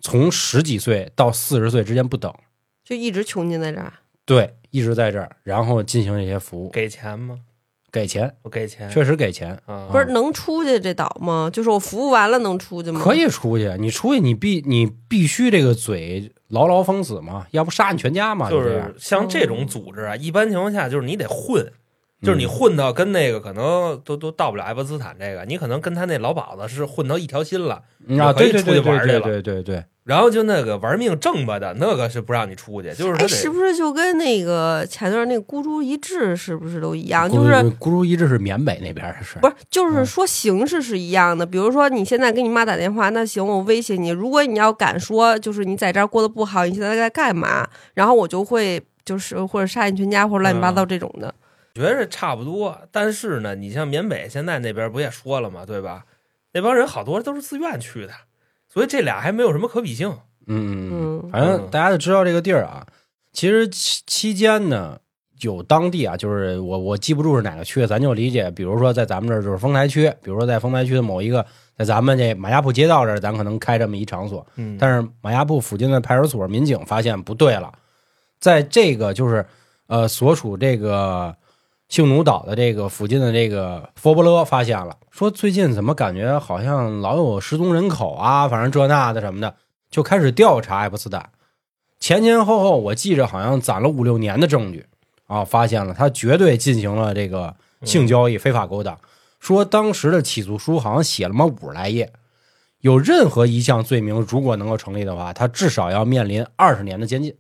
[0.01, 2.33] 从十几岁到四十岁之间不等，
[2.85, 3.93] 就一直囚禁在这儿。
[4.25, 7.37] 对，一直在这儿，然后进行这些服务，给钱吗？
[7.93, 8.89] 给钱，我给钱。
[8.91, 11.51] 确实给钱，啊，不是能出去这岛吗？
[11.53, 13.01] 就是我服务完了能出去吗？
[13.03, 13.75] 可以出去。
[13.79, 21.65] 你出去，你必你必须这个嘴牢牢封死嘛，要不杀你全家嘛，就是像这种组织啊，一般情况下就是你得混，
[22.23, 37.31] 就是你嗯混到跟那个可能都都到不了爱泼斯坦这个，你可能跟他那老鸨子是混到一条心了，嗯啊，可以出对对对对对去玩去了对对对，然后就那个玩命挣吧的那个是不让你出去，就是他哎，得是不是就跟那个前段那个孤注一掷是不是都一样？
[37.31, 41.47] 就咕是孤注一掷是缅北那边的事，不是，就嗯是说形式是一样的。
[41.47, 51.33] 比如说你现在给你妈打电话，那行，我威胁你，如果你要敢说，就是你在这儿过得不好，你现在在干嘛，然后我就会就是或者杀你全家或者乱七八糟这种的。
[51.77, 56.03] 觉得差不多，但是呢，你像缅北现在那边不也说了嘛，对吧？
[56.53, 58.13] 那帮人好多都是自愿去的，
[58.73, 60.11] 所以这俩还没有什么可比性。
[60.47, 62.87] 嗯嗯反正大家都知道这个地儿啊。
[63.33, 64.99] 其实期期间呢，
[65.43, 71.45] 有当地啊，就是我我记不住是哪个区，咱就理解，比如说在咱们这儿就是丰台区，比如说在丰台区的某一个，
[71.77, 77.73] 在咱们这马家铺街道这儿，咱可能开这么一场所，嗯但是马家铺附近的派出所民警发现不对了，
[78.41, 79.47] 在这个就是
[79.87, 81.37] 呃所属这个
[81.91, 89.57] 性奴岛的这个附近的这个佛伯勒发现了，说最近怎么感觉好像老有失踪人口啊，反正这那的什么的，
[89.91, 91.31] 就开始调查爱泼斯坦。
[91.99, 94.87] 前前后后我记着好像攒了五六年的证据
[95.27, 98.97] 啊，发现了他绝对进行了这个性交易、非法勾当。
[99.41, 102.13] 说当时的起诉书好像写了么五十来页，
[102.83, 107.35] 有任何一项罪名如果能够成立的话，他至少要面临二十年的监禁。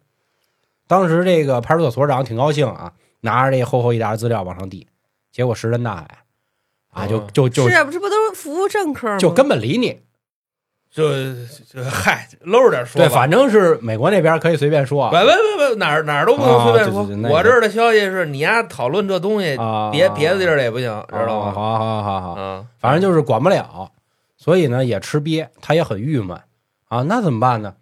[0.88, 4.86] 当时这个派出所所长挺高兴啊，拿着这厚厚一沓资料往上递，
[5.30, 6.18] 结果石沉大海，
[6.92, 9.18] 啊，就哦就就是这不都是服务政客吗？
[9.18, 10.00] 就根本理你。
[10.92, 11.04] 就
[11.72, 13.00] 就嗨，搂着点说。
[13.00, 17.30] 对，反正是美国那边可以随便说啊别别别别，哪儿哪儿都不能随便说。
[17.30, 21.46] 我这儿的消息是你丫讨论这东西，啊，别别的地儿的也不行，知道吗？
[21.46, 23.92] 哦好好好好，嗯，反正就是管不了，
[24.36, 26.36] 所以呢也吃瘪，他也很郁闷
[26.88, 27.02] 啊。
[27.02, 27.76] 那怎么办呢？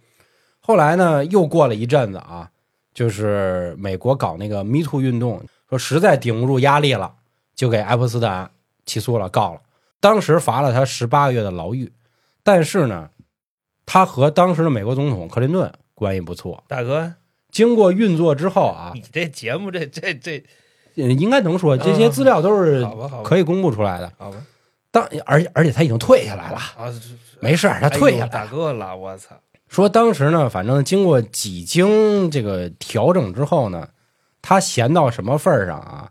[0.60, 2.50] 后来呢，又过了一阵子啊，
[2.98, 7.14] 就是美国搞那个 Me Too 运动，说实在顶不住压力了，
[7.54, 8.50] 就给爱泼斯坦
[8.86, 9.60] 起诉了，告了。
[10.00, 11.92] 当时罚了他十八个月的牢狱，
[12.42, 13.10] 但是呢，
[13.86, 16.64] 他和当时的美国总统克林顿关系不错。
[16.66, 17.14] 大哥，
[17.52, 20.42] 经过运作之后啊，你这节目这这这，
[20.96, 22.84] 嗯应该能说这些资料都是
[23.22, 24.12] 可以公布出来的。
[24.18, 24.44] 好吧
[24.90, 26.92] 当而且而且他已经退下来了，啊，
[27.38, 28.28] 没事儿，他退下来了。
[28.32, 29.36] 大哥了，我操！
[29.68, 33.88] 说当时呢，反正经过几经这个调整之后呢，
[34.40, 36.10] 他闲到什么份儿上啊？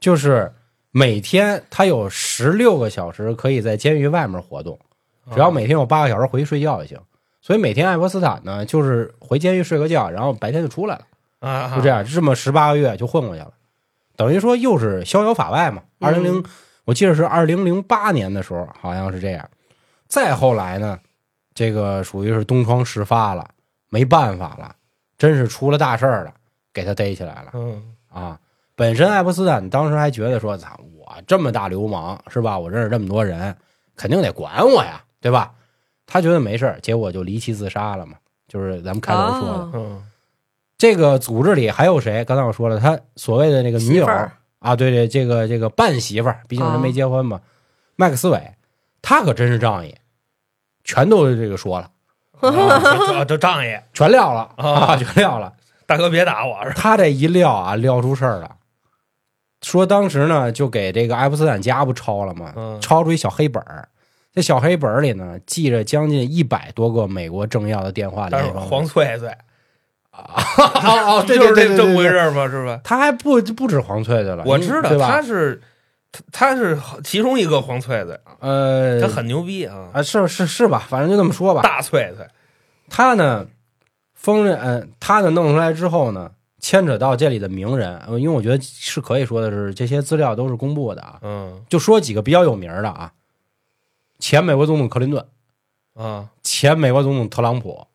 [0.00, 0.52] 就是
[0.90, 4.78] 每天他有十六个小时可以在监狱外面活动，
[5.32, 6.98] 只要每天有八个小时回去睡觉就行。
[7.40, 11.04] 所以每天爱泼斯坦呢，就是回监狱睡个觉，然后白天就出来了，
[11.40, 13.52] 啊，就这样，这么十八个月就混过去了，
[14.16, 15.82] 等于说又是逍遥法外嘛。
[16.00, 16.44] 二零零，
[16.86, 19.48] 我记得是二零零八年的时候，好像是这样。
[20.08, 20.98] 再后来呢，
[21.54, 23.48] 这个属于是东窗事发了，
[23.88, 24.74] 没办法了，
[25.16, 26.34] 真是出了大事儿了，
[26.72, 28.40] 给他逮起来了嗯啊！
[28.74, 32.58] 本身爱泼斯坦当时还觉得说：“操，我这么大流氓是吧？
[32.58, 33.56] 我认识这么多人，
[33.94, 35.52] 肯定得管我呀，对吧？”
[36.06, 39.54] 他觉得没事儿，结果就离奇自杀了嘛，就是咱们开头说的。
[39.54, 40.02] 哦嗯
[40.76, 42.24] 这个组织里还有谁？
[42.24, 44.06] 刚才我说了，他所谓的那个女友
[44.58, 47.40] 啊，对对，这个这个半媳妇儿，毕竟人没结婚嘛。
[47.94, 48.54] 麦克斯韦，
[49.00, 49.94] 他可真是仗义，
[50.84, 51.90] 全都这个说了，
[52.40, 55.52] 啊这这仗义，全撂了啊啊，全撂了。
[55.86, 56.56] 大哥别打我？
[56.76, 58.50] 他这一撂啊，撂出事儿了。
[59.62, 62.52] 说当时呢，就给这个爱泼斯坦家不抄了吗？
[62.56, 63.88] 嗯抄出一小黑本儿，
[64.34, 68.74] 这小黑本儿里呢，记着将近一百多个美国政要的电话但是联系方式。
[68.74, 69.28] 黄翠翠，
[70.12, 72.48] 哦哦，对就是对对对这这么回对事儿吗？
[72.48, 72.80] 是吧？
[72.84, 74.98] 他还不不止黄翠翠了，我知道？
[74.98, 75.60] 他是
[76.30, 80.86] 他他是其中一个黄翠翠，呃，他很牛逼啊，啊，是是是吧？
[80.88, 81.62] 反正就这么说吧。
[81.62, 82.24] 大翠翠，
[82.88, 83.46] 他呢，
[84.14, 91.18] 封认，嗯，他呢弄出来之后呢，牵扯到这里的名人，呃因为我觉得是可以说的是，这些资料都是公布的啊。
[91.22, 91.64] 嗯。
[91.68, 93.12] 就说几个比较有名的啊，
[94.20, 95.26] 前美国总统克林顿，
[95.94, 97.88] 啊，前美国总统特朗普，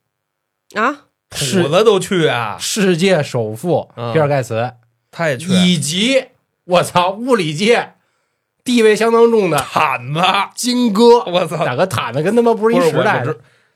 [0.75, 4.11] 啊，世土子都去啊，世界首富嗯。
[4.11, 4.73] 比尔盖茨，
[5.09, 5.53] 他也去。
[5.53, 6.25] 以及
[6.65, 7.93] 我操物理界
[8.69, 10.21] 地位相当重的毯子，
[10.53, 13.25] 金哥，我操，哪个毯子跟他妈不是一时代。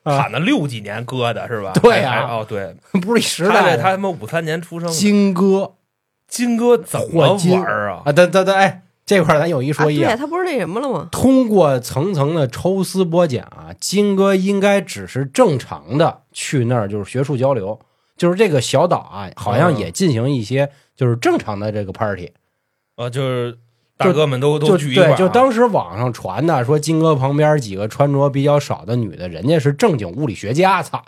[0.04, 1.72] 毯子六几年割的是吧？
[1.82, 3.76] 对呀哦对，不是一时代。
[3.76, 3.78] 的。
[3.82, 5.74] 他他妈五三年出生的，金哥。
[6.28, 8.04] 金哥怎么玩啊？
[8.06, 10.12] 啊，等等等，哎，这块咱有一说一啊。
[10.12, 11.08] 对，他不是那什么了吗？
[11.12, 17.80] 通过层层的抽丝剥茧啊，金哥应该只是正常的去那儿就是学术交流，
[18.16, 22.32] 就是这个小岛啊，好像也进行一些就是正常的这个 party，、
[22.96, 23.58] 啊，就是
[24.04, 31.04] 大哥们都都聚一块儿啊，对，就当时网上传的说金哥旁边几个穿着比较少的女的，人家是正经物理学家，操，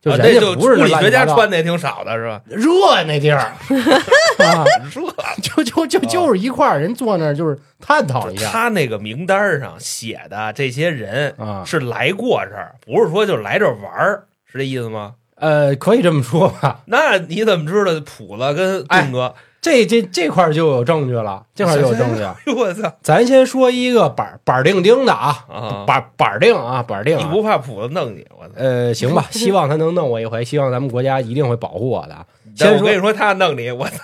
[0.00, 2.40] 就啊人家不是物理学家穿的也挺少的是吧？
[2.46, 2.68] 热
[3.06, 3.38] 那地儿
[4.38, 4.64] 啊，
[4.94, 5.02] 热。
[5.42, 15.14] 就就就就是一块儿人坐那儿就是探讨一下他那个名单上写的这些人啊，是来过这儿，不是说就来这儿玩儿，是这意思吗？
[15.42, 16.80] 呃，可以这么说吧。
[16.86, 19.34] 那你怎么知道普子跟哎盾哥？
[19.60, 22.22] 这这这块就有证据了，这块就有证据。
[22.22, 25.84] 哎呦我操咱先说一个板板儿钉钉的啊，啊！
[25.86, 27.22] 板板儿钉啊，板儿钉啊。
[27.24, 28.24] 你不怕普子弄你？
[28.38, 28.52] 我操！
[28.56, 32.24] 呃，行吧， 希望他能弄我一回，希望咱们国家一定会保护我的啊。
[32.56, 33.98] 先说但我跟你说，他弄你，我操！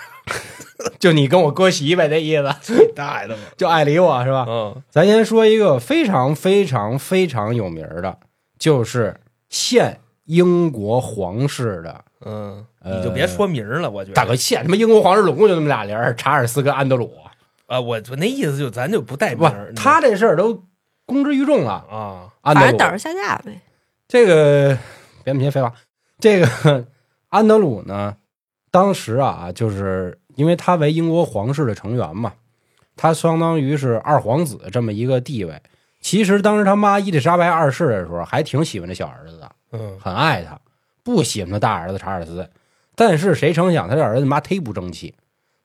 [0.97, 3.43] 就你跟我哥媳呗，这意思，大爷的嘛！
[3.57, 4.45] 就爱理我是吧？
[4.47, 8.17] 嗯，咱先说一个非常非常非常有名儿的，
[8.57, 9.17] 就是
[9.49, 9.99] 现
[10.29, 17.11] 英国皇室的嗯，呃你就别说名了，我觉得大哥，现他妈英国皇室总共就那么俩人，查尔斯跟安德鲁。
[17.65, 20.63] 啊，我我那意思就咱就不带不名，，他这事儿都
[21.07, 21.71] 公之于众了。
[21.89, 23.59] 啊，安德鲁反正等着下架呗。
[24.07, 24.77] 这个
[25.23, 25.73] 别那么些废话，
[26.19, 26.85] 这个
[27.29, 28.15] 安德鲁呢，
[28.69, 32.33] 当时啊，就是因为他为英国皇室的成员嘛，
[32.95, 35.59] 他相当于是二皇子这么一个地位。
[36.01, 39.97] 其实当时他妈伊丽莎白二世的时候，还挺喜欢这小儿子的，嗯。
[39.99, 40.59] 很爱他，
[41.03, 42.49] 不喜欢他大儿子查尔斯。
[42.95, 45.15] 但是谁成想他这儿子妈忒不争气，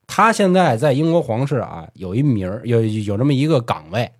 [0.07, 4.11] 他现在在英国皇室啊有一名儿有有这么一个岗位，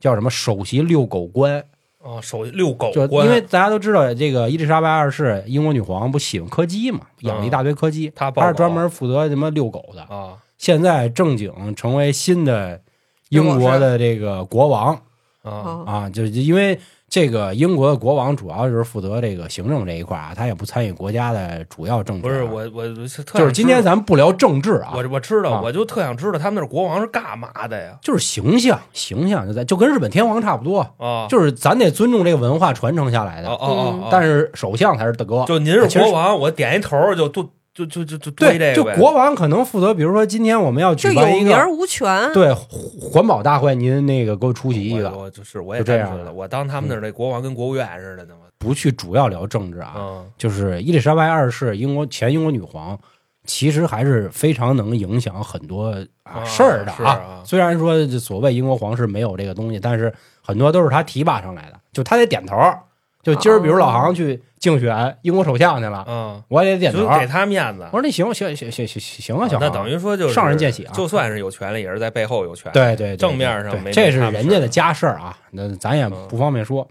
[0.00, 1.64] 叫什么首席遛狗官。
[2.04, 10.02] 啊，首遛狗就官，因为大家都知道，这个伊丽莎白二世英国女皇不喜欢柯基嘛，养了一大堆柯基，她抱狗她是专门负责什么遛狗的。
[10.12, 12.80] 啊，现在正经成为新的
[13.28, 15.00] 英国的这个国王。
[15.42, 15.84] 啊。
[15.86, 16.80] 啊，就因为
[17.12, 22.88] 这个英国的国王主要就是负责这个行政这一块啊，他也不参与国家的主要政治、不是，我我
[23.34, 25.60] 就是今天咱们不聊政治啊，我我知道，啊。
[25.62, 27.98] 我就特想知道他们那国王是干嘛的呀？
[28.00, 33.48] 就是形象，形象就在就跟日本天皇差不多，啊，就是咱得尊重这个文化传承下来的。
[33.50, 33.66] 哦哦
[34.04, 38.96] 哦，但是首相才是大哥，就您是国王，我点一头就就就就就就对，就这个呗。
[38.98, 42.30] 国王可能负责，比如说今天我们要举办一有名儿个无权。
[42.34, 48.26] 对环保大会，您那个给我出席一个，我就是我也这样干出来了，我当他们那儿那国王跟国务院似的
[48.58, 50.30] 不去主要聊政治啊，嗯。
[50.36, 52.98] 就是伊丽莎白二世，英国前英国女皇，
[53.46, 55.90] 其实还是非常能影响很多
[56.24, 57.42] 啊啊事儿的是啊。
[57.44, 60.12] 虽然说所谓英国皇室没有这个东西，但是
[60.42, 62.78] 很多都是他提拔上来的，就他得点头儿。
[63.22, 67.06] 就今儿，比如老航去竞选英国首相去了，嗯，我也得点头。
[67.18, 67.90] 给他面子我。
[67.90, 72.72] 说那行行行行行行啊，小那等于说就是上人见喜啊就算是有权利，也是在背后有权。
[72.72, 76.86] 对对，对正面上没这是人家的家事儿啊，那咱也不方便说。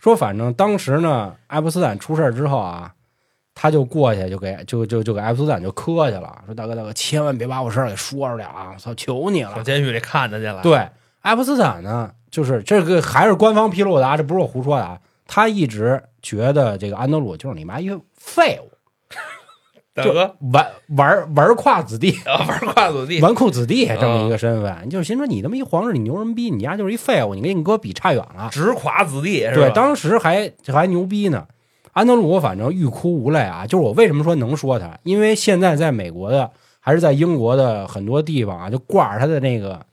[0.00, 2.90] 说反正当时呢，爱泼斯坦出事儿之后啊，
[3.54, 8.72] 他就过去就给就就就给爱泼斯坦就磕去了，说大哥大哥，千万别把我事儿给说出来啊！
[8.74, 9.54] 我操，求你了。
[9.54, 10.62] 上监狱里看他去了。
[10.62, 10.88] 对，
[11.20, 14.98] 爱泼斯坦呢，就是这个还是官方披露的啊，这不是我胡说的啊。
[15.32, 18.68] 他一直觉得这个安德鲁就是你妈一个废物，
[20.02, 22.18] 就 大哥纨纨纨胯子弟。
[22.26, 26.50] 啊，玩跨子弟，纨绔子弟这么一个身份，你就心说你他妈一皇室，你牛什么逼？
[26.50, 28.48] 你丫就是一废物，你跟你哥比差远了。
[28.50, 29.48] 直垮子弟？
[29.54, 31.46] 对，当时还还牛逼呢。
[31.92, 36.50] 安德鲁反正欲哭无泪啊，就是我为什么说能说他，因为现在在美国的
[36.80, 39.86] 还是在英国的很多地方啊，就挂着他的那个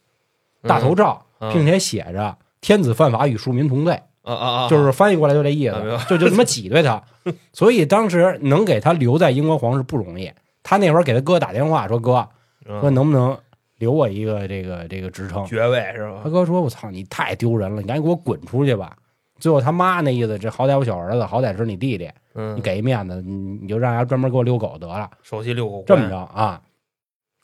[0.64, 4.00] 大头照，嗯嗯并且写着“天子犯法与庶民同罪”，
[4.34, 7.02] 啊啊啊，就是翻译过来就这意思，就就这么挤兑他。
[7.54, 10.32] 所以当时能给他留在英国皇室不容易。
[10.64, 12.28] 他那会儿给他哥打电话说：“哥，
[12.66, 13.38] 嗯说能不能
[13.78, 16.30] 留我一个这个这个职称？”爵位是吧他？
[16.30, 18.94] 哥说：“我操，你太丢人了，你赶紧给我滚出去吧！”
[19.40, 26.60] 最后他妈那意思，这好歹我小儿子，好歹是你弟弟，嗯，你给一面子，你你就让人家专门给我遛狗得了，首席遛狗这么着啊。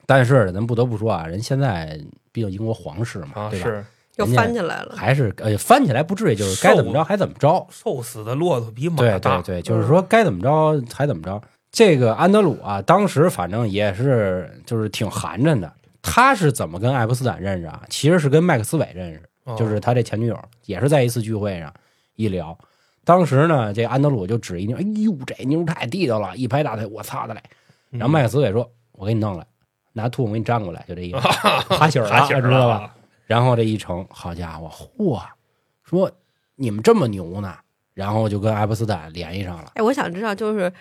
[0.06, 1.98] 但是咱不得不说啊，人现在
[2.34, 3.86] 毕竟英国皇室嘛，啊，对吧？
[4.16, 4.94] 是又翻起来了。
[4.96, 7.66] 还是呃翻起来不至于，就是该怎么着还怎么着。
[7.72, 9.42] 瘦死的骆驼比马大对对大。
[9.42, 11.42] 对，就是说该怎么着还怎么着。
[11.72, 15.72] 这个安德鲁啊，当时反正也是就是挺寒碜的。
[16.02, 17.82] 他是怎么跟爱泼斯坦认识啊？
[17.90, 19.22] 其实是跟麦克斯韦认识。
[19.46, 21.74] 哦就是他这前女友，也是在一次聚会上
[22.16, 22.58] 一聊。
[23.04, 27.42] 当时呢，这安德鲁就指一妞，哎呦，这妞太地道了，一拍大腿，我操的嘞！
[27.92, 29.46] 嗯然后麦克斯韦说：“我给你弄来，
[29.92, 31.18] 拿吐沫给你粘过来，就这意思，
[31.76, 32.96] 哈气儿哈气儿知道吧？”
[33.34, 33.40] 吧？
[33.40, 35.22] 然后这一乘，好家伙，嚯，
[35.84, 36.12] 说
[36.56, 37.56] 你们这么牛呢，
[37.94, 39.72] 然后就跟爱泼斯坦联系上了。
[39.76, 40.72] 哎，我想知道，就是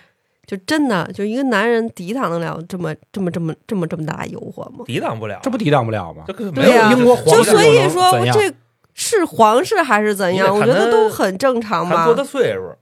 [0.45, 4.85] 就真的就一个男人抵挡得了这么这么这么这么这么大诱惑吗？
[4.85, 6.23] 抵挡不了，这不抵挡不了吗？
[6.27, 8.53] 这个对呀没有英国皇所以说这
[8.93, 10.55] 是皇室还是怎样？
[10.55, 12.15] 我觉得都很正常嘛看多。
[12.15, 12.75] 大岁数。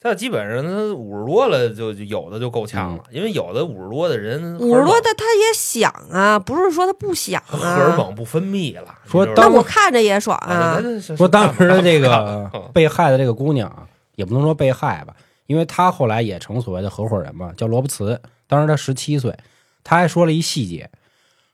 [0.00, 7.74] 他基本上他五十多了就，就有的就够呛了，因为有的五十多的人五十多，的他也想啊，不是说他不想啊荷啊。
[7.76, 8.94] 尔蒙不分泌了。
[9.04, 10.80] 说你知道吗那我看着也爽啊。
[11.16, 19.36] 说当时的这个嗯被害的这个姑娘啊，也不能说被害吧，因为她后来也成所谓的合伙人嘛，叫罗伯茨，当时她十七岁，
[19.82, 20.88] 他还说了一细节，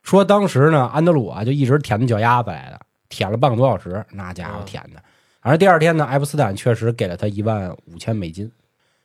[0.03, 2.79] 说当时呢，安德鲁啊就一直舔着脚丫子来的，
[3.09, 5.01] 舔了半个多小时，那家伙嗯舔的。
[5.45, 8.51] 反正第二天呢，爱普斯坦确实给了他一万五千美金。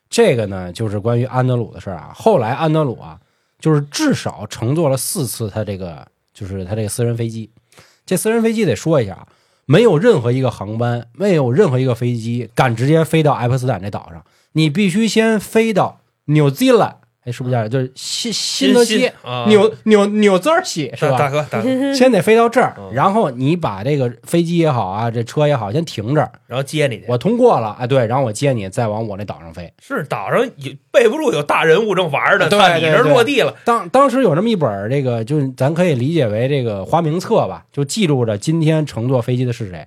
[0.09, 2.13] 这个呢，就是关于安德鲁的事儿啊。
[2.15, 3.21] 后来安德鲁啊，
[3.59, 7.51] 就是至少乘坐了四次他这个，就是他这个私人飞机。
[8.07, 9.29] 这私人飞机得说一下啊，
[9.67, 17.69] 没有任何一个航班，没有任何一个飞机敢直接飞到爱泼斯坦这岛上，你必须先飞到纽西兰，哎，是不是这样？
[17.69, 21.19] 就是新新泽西、啊，纽纽纽泽尔西是吧？
[21.19, 27.05] 大大哥大哥， 先得飞到这儿嗯， 然后你把这个飞机也好啊，这车也好，先停这儿，然后接你去。
[27.09, 29.71] 我通过了，哎，对，然后我接你，再往我那岛上飞。
[29.81, 39.87] 是岛上有备不住有大人物正玩呢，对你这落地了，当当时有这么一本儿这个，就是咱可以理解为这个花名册吧，就记录着今天乘坐飞机的是谁。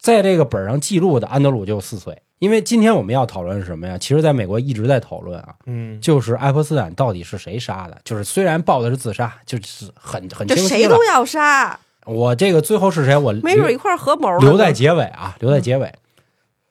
[0.00, 3.96] 在这个本上记录的安德鲁就四岁，因为今天我们要讨论是什么呀？
[3.96, 7.98] 其实，在美国一直在讨论啊，嗯，就是爱泼斯坦到底是谁杀的？
[8.04, 11.02] 就是虽然报的是自杀，就是很很这清晰了谁都。
[11.04, 13.16] 要杀，我这个最后是谁？
[13.16, 15.90] 我没准一块合谋留在结尾啊，留在结尾。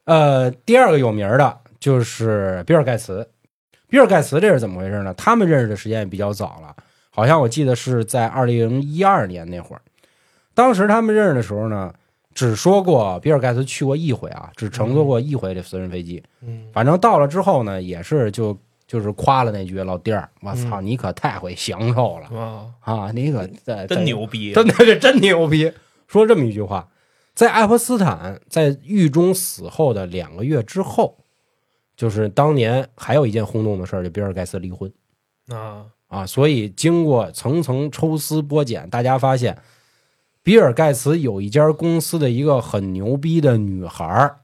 [0.06, 3.28] 呃，第二个有名的就是比尔盖茨。
[3.90, 5.12] 比尔盖茨这是怎么回事呢？
[5.16, 6.76] 他们认识的时间也比较早了，
[7.10, 9.82] 好像我记得是在二零一二年那会儿。
[10.54, 11.92] 当时他们认识的时候呢，
[12.34, 16.24] 只说过比尔盖茨去过一回啊，只乘坐过一回这私人飞机。
[16.42, 16.68] 嗯。
[16.74, 20.86] 反正到了之后呢，也是就就是夸了那句老弟儿，我操，嗯。
[20.86, 22.28] 你可太会享受了。
[22.38, 23.12] 啊，啊！
[23.12, 25.72] 你可在真牛逼，真的是真牛逼，
[26.08, 26.90] 说这么一句话，
[27.34, 31.18] 在爱泼斯坦在狱中死后的两个月之后，
[31.96, 34.92] 就是当年还有一件轰动的事儿，就比尔盖茨离婚。
[35.48, 36.26] 啊，啊。
[36.26, 39.58] 所以经过层层抽丝剥茧，大家发现，
[40.44, 44.42] 比尔盖茨有一家公司的一个很牛逼的女孩儿，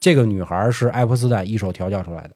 [0.00, 2.30] 这个女孩儿是爱泼斯坦一手调教出来的，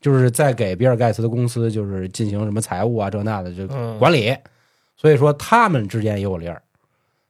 [0.00, 4.36] 就是在给比尔盖茨的公司就是进行什么财务啊这那的这个嗯，管理，
[4.96, 6.62] 所以说他们之间也有理儿。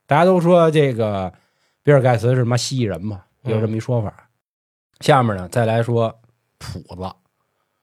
[0.07, 1.33] 大家都说这个
[1.83, 4.13] 比尔盖茨是什么蜥蜴人嘛，嗯有这么一说法。
[5.01, 6.13] 下面呢，再来说
[6.59, 7.11] 谱子，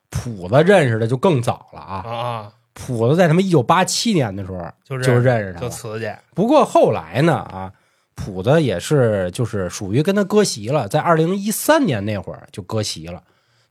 [0.10, 1.96] 谱子认识的就更早了啊。
[1.98, 7.72] 啊，谱子在他们一九八七年的时候就就认识他就了，瓷去，不过后来呢啊，
[8.16, 13.22] 谱子也是就是属于跟他割席了，在二零一三年那会儿就割席了，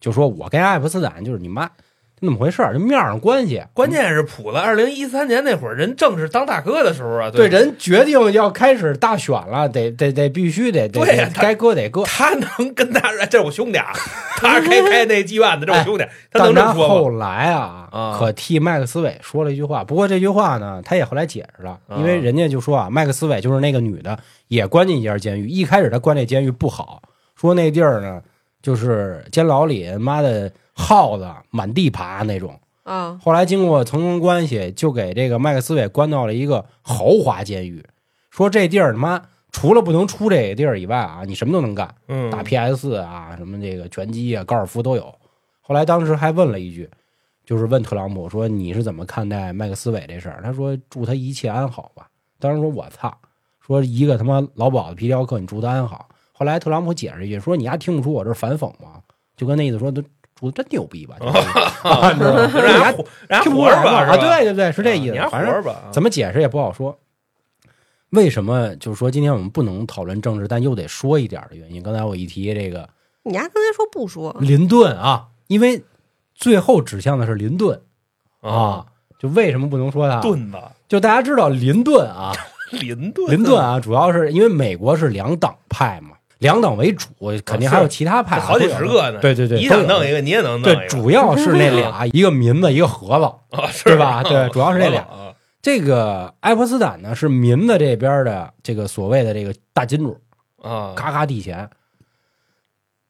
[0.01, 1.73] 就说我跟爱泼斯坦就是你妈就
[2.23, 3.63] 那么回事儿，就面上关系。
[3.73, 12.03] 关键是普子二零一三年那会儿，人正是当大哥的时候啊，对，吧人决定要开始大选了，得得得必须得得对呀该割得割。
[12.05, 13.91] 他能跟他这是我兄弟啊，
[14.37, 16.95] 他开 开那妓院的，这是我兄弟，他能这么说吗？
[16.95, 24.19] 后来啊，啊可替麦克斯韦说了一句话，不过这句话呢，他也后来解释了，因为啊人家就说啊，麦克斯韦就是那个女的，
[24.49, 25.49] 也关进一家监狱。
[25.49, 27.01] 一开始他关这监狱不好，
[27.35, 28.21] 说那地儿呢，
[28.63, 32.59] 就是监牢里妈的耗子满地爬那种。
[32.83, 37.85] 啊，后来经过层层关系，就给这个麦克斯韦关到了一个豪华监狱，
[38.31, 41.95] 说这地儿他妈除了不能出这个地儿以外啊，你什么都能干。
[42.09, 45.15] 嗯，打 PS 啊，什么这个拳击啊、高尔夫都有。
[45.61, 46.89] 后来当时还问了一句，
[47.45, 50.41] 就是问特朗普说你是怎么看待麦克斯韦这事儿？
[50.43, 52.09] 他说祝他一切安好吧。
[52.41, 53.17] 当时说我操，
[53.61, 56.09] 说一个他妈老鸨子皮条客，你祝他安好。
[56.41, 59.03] 后来特朗普解释一句说你丫听不出我这是反讽吗？
[59.37, 60.03] 就跟那意思说都
[60.35, 61.39] 祝他真牛逼吧，就 是
[61.87, 62.41] 啊，你知道吗？
[62.55, 64.17] 人家活人家听不活着吧，啊，是吧？
[64.17, 65.19] 对对对，是这意思你。
[65.19, 65.75] 还活反正？
[65.93, 66.99] 怎么解释也不好说。
[68.09, 71.83] 为什么就是说今天我们不能讨论政治，但又得说一点的原因？
[71.83, 72.89] 刚才我一提这个
[73.25, 75.85] 你丫刚才说不说，林顿啊，因为
[76.35, 77.79] 最后指向的是林顿
[78.41, 78.87] 啊，
[79.19, 80.23] 就为什么不能说他？
[80.23, 82.33] 顿子就大家知道林顿啊，
[82.81, 87.09] 林顿林顿啊，主要是因为美国是两党派嘛，两党为主，
[87.45, 93.57] 肯定还有其他派啊，好几十个呢，对对对，你想弄一个，你也能弄对，主要是那俩， 一个民子，一个盒子。
[93.57, 93.85] 啊，是。
[93.85, 94.23] 对吧？
[94.23, 95.03] 对主要是这俩。
[95.03, 95.33] 啊。
[95.63, 100.19] 这个爱泼斯坦呢是民子这边的这个所谓的这个大金主，
[100.63, 101.69] 啊，咔咔递钱。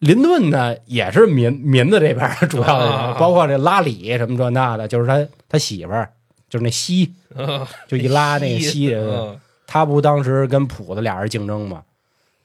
[0.00, 6.10] 林顿呢也是民民子这边主要的包括这拉里什么这那的，就是他他媳妇儿，
[6.48, 7.68] 就是那西，啊。
[7.86, 9.38] 就一拉那个西，人。
[9.68, 11.82] 他不当时跟普子俩人竞争吗？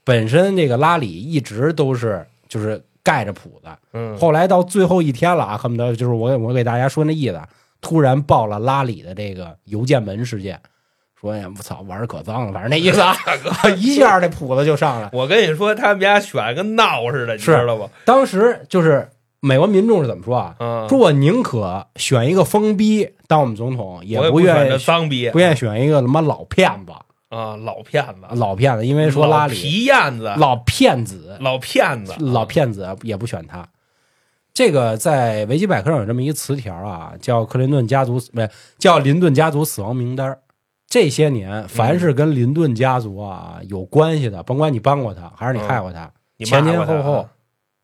[0.06, 7.40] 本身这个拉里一直都是就是盖着谱子，嗯，后来到最后一天了啊，恨不得就是我我给大家说那意思，
[7.80, 10.60] 突然爆了拉里的这个邮件门事件，
[11.20, 13.16] 说哎呀我操玩儿可脏了，反正那意思啊，
[13.76, 15.10] 一下这谱子就上来。
[15.12, 17.90] 我跟你说，他们家选跟闹似的，你知道不？
[18.04, 19.08] 当时就是
[19.40, 20.54] 美国民众是怎么说啊？
[20.60, 26.92] 嗯，说我宁可选一个疯逼当我们总统，也不愿意脏逼，不愿意选一个他妈老骗子，
[27.28, 33.68] 啊，老骗子，老骗子，因为说拉里皮燕子，老骗子，老骗子，老骗子也不选他。
[34.54, 40.40] 这个在维基百科上有这么一词条啊，叫克林顿家族不是叫林顿家族死亡名单儿。
[40.88, 47.28] 这些年，凡是跟林顿家族啊有关系的，甭管你帮过他还是你害过他，你前前后后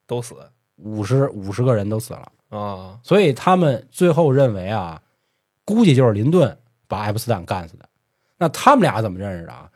[0.06, 0.36] 都死
[0.76, 2.28] 五十五十个人都死了。
[2.48, 5.02] 啊，所以他们最后认为啊，
[5.64, 7.86] 估计就是林顿把爱泼斯坦干死的。
[8.42, 9.68] 那他们俩怎么认识的啊？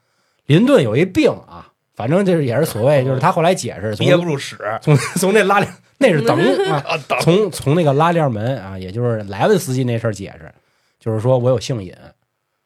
[0.46, 6.36] 林顿有一病啊，反正就是也是所谓，就是他后来解释，从憋不住屎从 从那拉链那是等
[6.68, 10.52] 啊，啊，等从从那个拉链门啊，也就是莱文斯基那事儿解释，
[10.98, 11.94] 就是说我有性瘾，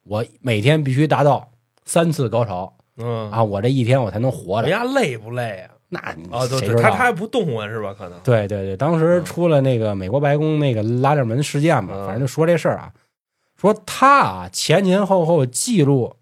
[0.05, 1.51] 我每天必须达到
[1.85, 4.69] 三次高潮嗯，啊，我这一天我才能活着。
[4.69, 5.71] 人家累不累啊？
[5.93, 5.99] 那
[6.31, 6.47] 哦，
[6.81, 7.95] 他他还不动啊，是吧？
[7.99, 12.93] 可能对对对，当时出了那个美国白宫那个拉链门事件嘛，嗯反正就说这事儿啊，
[13.61, 16.17] 说他啊前前后后记录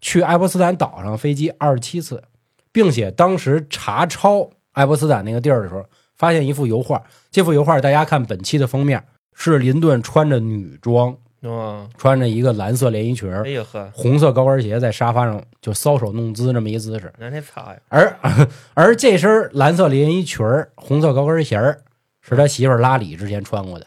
[0.00, 2.22] 去爱泼斯坦岛上飞机二十七次，
[2.70, 5.84] 并且当时查抄爱泼斯坦那个地儿的时候，
[6.14, 9.02] 发现一幅油画，这幅油画大家看本期的封面
[9.34, 17.12] 是林顿穿着女装，嗯，穿着一个蓝色连衣裙哎，呦呵，红色高跟鞋，在沙发上就搔首弄姿这么一姿势。
[17.18, 18.16] 那那操呀，而
[18.74, 21.82] 而这身蓝色连衣裙、红色高跟鞋儿
[22.20, 23.86] 是他媳妇拉里之前穿过的，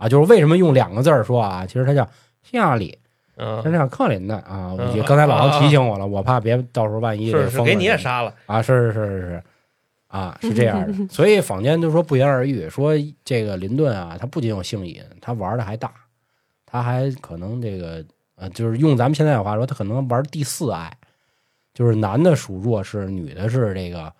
[0.00, 1.66] 啊，就是为什么用两个字儿说啊？
[1.66, 2.08] 其实他叫
[2.42, 2.98] 希拉里，
[3.36, 4.74] 嗯他，叫克林的啊。
[5.06, 9.42] 刚才老王提醒我了，我怕别到时候万一是是给你也杀了，啊，是是是是是
[10.08, 11.06] 啊，是这样的。
[11.12, 12.94] 所以坊间就说不言而喻，说
[13.24, 15.92] 这个林顿啊，他不仅有性瘾，他玩的还大，
[16.64, 18.02] 他还可能这个
[18.36, 20.90] 呃，就是用咱们现在的话说，他可能玩第四爱，
[21.74, 24.10] 就是男的属弱势，女的是这个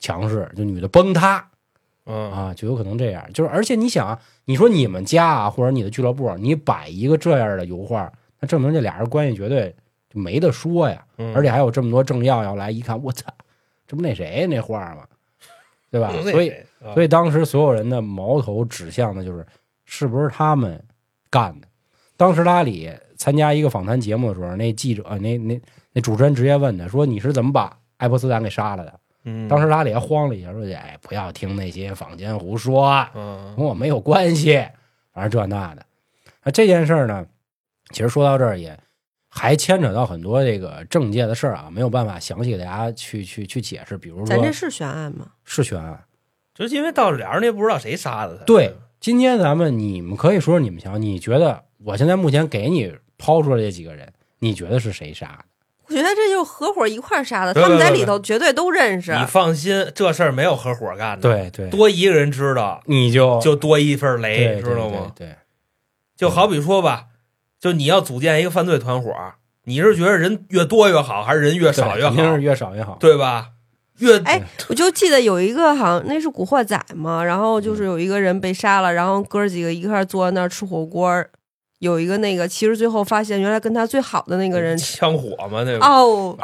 [0.00, 1.48] 强势，就女的崩塌
[2.10, 3.24] 嗯啊，就有可能这样。
[3.32, 9.74] 就是而且你想啊，你说你们家啊，或者你的俱乐部，你摆一个这样的油画，那证明这俩人关系绝对
[10.08, 11.04] 就没得说呀。
[11.18, 13.32] 嗯，而且还有这么多政要要来，一看，我操，
[13.86, 15.04] 这不那谁那画吗？
[15.90, 16.12] 对吧？
[16.22, 16.52] 所以，
[16.94, 19.46] 所以当时所有人的矛头指向的就是
[19.84, 20.82] 是不是他们
[21.30, 21.66] 干的。
[22.16, 25.60] 当时拉里参加一个访谈节目的时候，那记者、呃那那
[25.92, 34.54] 那主持人直接问他说：“你是怎么把爱泼斯坦给杀了的？”嗯，当时拉里还慌了一下，说：“哎，不要听那些坊间胡说，嗯跟我没有关系。”
[35.12, 35.84] 反正这那的。
[36.42, 37.26] 那这件事儿呢，
[37.90, 38.78] 其实说到这儿也
[39.28, 43.98] 还牵扯到很多这个政界的事儿啊，没有办法详细给大家去去去解释。
[43.98, 45.32] 比如说咱这是悬案吗？
[45.44, 46.02] 是悬案，
[46.54, 55.44] 就是因为到俩人也不知道谁杀的他，对，今天咱们你们可以说说你们想，你觉得我现在目前给你抛出来这几个人，你觉得是谁杀的？
[55.90, 59.12] 我觉得这就是合伙一块儿杀的，他们在里头绝对都认识。
[59.12, 65.12] 你放心，这事儿没有合伙干的，，对对，多一个人知道你就就多一份雷，知道吗？？
[65.16, 65.34] 对，
[66.16, 67.06] 就好比说吧，
[67.58, 69.12] 就你要组建一个犯罪团伙，
[69.64, 72.24] 你是觉得人越多越好，还是人越少越好肯？
[72.24, 72.96] 定是越少越好。
[73.00, 73.48] 对吧？
[73.98, 81.28] 越哎，我就记得有一个好像那是《古惑仔》嘛，然后就是有一个人被杀了，然后哥儿几个一块儿坐在那儿吃火锅儿，
[81.80, 85.78] 有一个那个其实最后发现原来跟他最好的那个人 枪火嘛，那个。
[85.84, 86.36] 哦，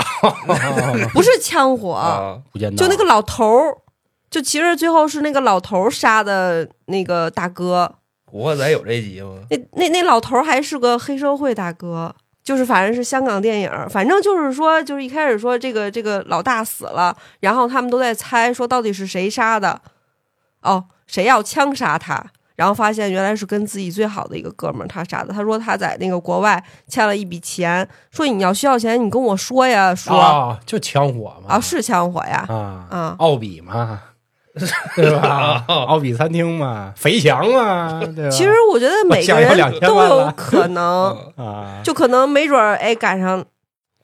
[1.15, 2.43] 不是枪火，
[2.77, 3.77] 就那个老头儿，
[4.31, 9.41] 就其实最后是那个老头儿杀的那个大哥，古惑仔有这集吗？
[9.51, 19.83] 那那那老头儿还是个黑社会大哥，就是反正是香港电影，反正就是说，就是一开始说这个这个老大死了，然后他们都在猜说到底是谁杀的，
[20.63, 22.25] 哦，谁要枪杀他，
[22.57, 25.33] 然后发现原来是跟自己最好的一个哥们儿他啥的。
[25.33, 34.01] 他说他在那个国外欠了一笔钱，说你要需要钱你跟我说呀，说啊，就枪火嘛啊是枪火呀，啊啊奥比嘛，
[34.97, 35.63] 对吧？
[35.69, 38.31] 奥比餐厅嘛，肥强嘛，对吧？
[38.31, 41.15] 其实我觉得每个人都有可能。
[41.37, 43.45] 啊，就可能没准儿哎赶上，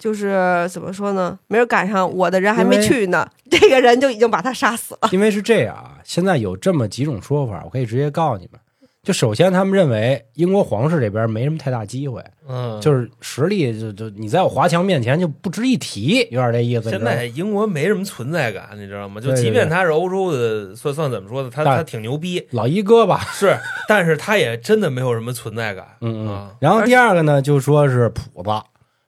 [0.02, 1.38] 就是怎么说呢？
[1.46, 5.08] 没准儿赶上我的人还没去呢，这个人就已经把他杀死了。
[5.14, 8.60] 因为是这样啊，现在有这么几种说法，我可以直接告诉你们。
[9.04, 16.90] 就首先，他们认为英国皇室这边没什么太大机会，嗯，就是实力就就你在我华强面前就不值一提，有点这意思。
[16.90, 19.20] 现在英国没什么存在感，你知道吗？
[19.20, 21.50] 就即便他是欧洲的，算算怎么说呢？
[21.52, 23.56] 他他挺牛逼，老一哥吧，是，
[23.88, 25.84] 但是他也真的没有什么存在感。
[26.00, 26.50] 嗯嗯啊。
[26.60, 28.50] 然后第二个呢，就说是谱子，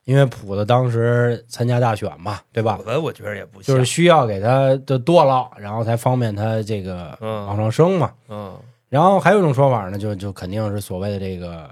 [0.05, 2.84] 因为谱子当时参加大选嘛，对吧我？
[2.84, 8.12] 的我觉得也不像，就是需要给他的剁了，然后才方便他这个嗯往上升嘛。
[8.28, 8.55] 嗯
[8.90, 11.68] 然后还有一种说法呢，就就肯定是所谓的这个，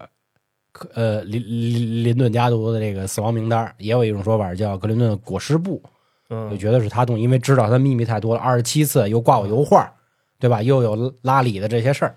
[0.72, 5.80] 克呃林林林顿家族的这个死亡名单，也有一种说法叫格林顿裹尸布，
[6.28, 9.92] 就嗯觉得是他动，因为知道他秘密太多了，二十七次又挂我油画，
[10.40, 10.60] 对吧？
[10.62, 12.14] 又有拉里的这些事儿。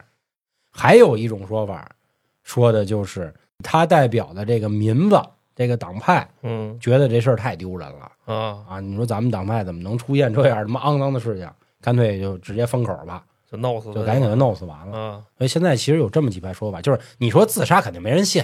[0.71, 1.87] 还有一种说法，
[2.41, 3.31] 说的就是
[3.63, 5.21] 他代表的这个民子
[5.55, 8.79] 这个党派，嗯觉得这事儿太丢人了啊，啊！
[8.79, 11.49] 你说咱们党派怎么能出现这样他妈肮脏的事情？
[11.81, 13.23] 干脆就直接封口吧。
[13.49, 14.97] 就弄死，就赶紧给他弄死完了。
[14.97, 18.43] 啊，所以现在其实有这么几派说法，就是你说自杀肯定没人信，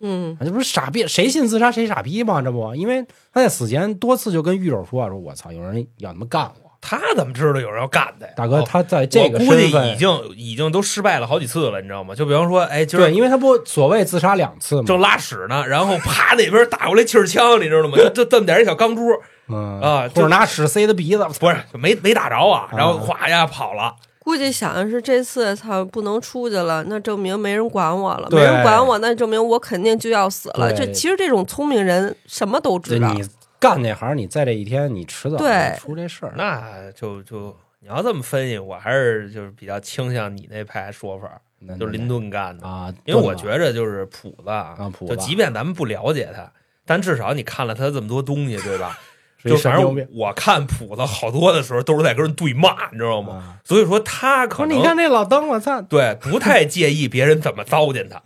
[0.00, 2.42] 嗯，这不是傻逼，谁信自杀谁傻逼吗？
[2.42, 3.02] 这不，因为
[3.32, 6.63] 他在死前多次就跟狱友说说，我操，有人要他妈干我。
[6.86, 8.32] 他怎么知道有人要干他呀？
[8.36, 12.14] 大哥，哦他在这个我估计身份已经已经都失败了好几次了，你知道吗？
[12.14, 17.96] 就比方说，哎，今儿对，因为他不所谓自杀两次嘛，正拉屎呢，然后啪那边打过来气儿枪，你知道吗？
[17.96, 19.02] 就 就这么点一小钢珠，
[19.48, 30.72] 嗯啊就是拿屎塞他鼻子，不是没没打着啊，然后啊哗呀跑了，估计想的是这次操不能出去了，那证明没人管我了，没人管我，那证明我肯定就要死了。
[30.72, 30.86] 对。
[30.86, 33.22] 就其实这种聪明人什么都知道，你
[33.64, 35.38] 干那行，你在这一天，你迟早
[35.78, 36.34] 出这事儿。
[36.36, 46.52] 那就就你要这么分析，我还是就是比较倾向你那派说法，那就是林顿干的，啊，因为我觉着就是谱子啊啊谱子就即便咱们不了解他，
[46.84, 48.98] 但至少你看了他这么多东西，对吧？
[49.44, 53.34] 就反正我看谱子好多的时候都是在跟人对骂，你知道吗？
[53.34, 58.20] 啊所以说他可能你看那老登，我操，对不太介意别人怎么糟践他。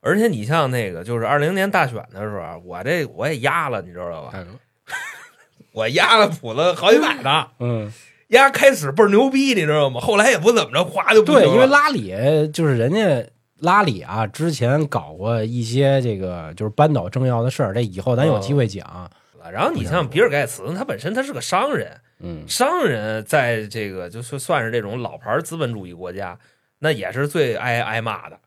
[0.00, 4.44] 而且你像那个，就是二零年大选的时候啊，我这我也压了，你知道吧？
[5.72, 7.92] 我压了谱子好几百呢，嗯，
[8.28, 10.00] 压开始倍儿牛逼，你知道吗？
[10.00, 12.14] 后来也不怎么着，哗就不对，因为拉里
[12.52, 13.26] 就是人家
[13.60, 19.10] 拉里啊，之前搞过一些这个就是扳倒政要的事儿，这以后咱有机会讲。
[19.50, 26.38] 然后你像比尔盖茨，他本身他是个商人，嗯，商人在这个就是算是这种老牌资本主义国家，
[26.78, 28.38] 那也是最挨挨骂的，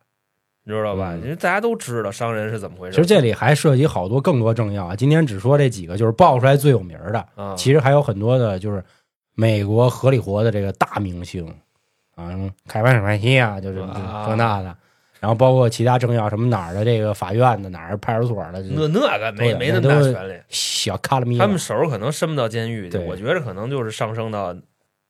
[0.68, 1.14] 你知道吧？
[1.14, 2.96] 嗯因为大家都知道商人是怎么回事。
[2.96, 7.26] 其实这里还涉及好多更多政要啊，今天只说这几个，就是爆出来最有名的。
[7.36, 8.84] 啊，其实还有很多的，就是
[9.36, 11.48] 美国合理活的这个大明星
[12.16, 14.76] 啊，什么凯文·史派西啊，就是啊这那的，
[15.20, 24.52] 然后包括其他政要，什么哪儿的这个法院的，哪儿派出所的，那那个没没那么大权利，小卡拉米，他们手可能伸不到监狱去，对我觉着可能就是上升到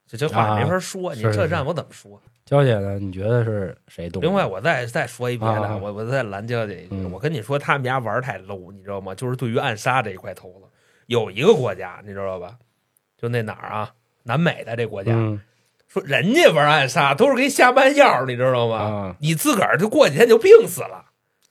[0.06, 2.20] 这这话啊没法说，你这让我怎么说？
[2.46, 2.96] 娇姐呢？
[3.00, 4.22] 你觉得是谁动？
[4.22, 9.12] 另外，我再再说一别的，啊我我再拦娇姐一句，嗯我跟你说，他们家玩太 low，你知道吗？
[9.16, 10.66] 就是对于暗杀这一块头子，
[11.06, 12.54] 有一个国家你知道吧？
[13.20, 13.92] 就那哪儿啊，
[14.22, 15.40] 南美的这国家，嗯
[15.88, 18.76] 说人家玩暗杀都是给你下半药，你知道吗？
[18.76, 21.05] 啊，你自个儿就过几天就病死了，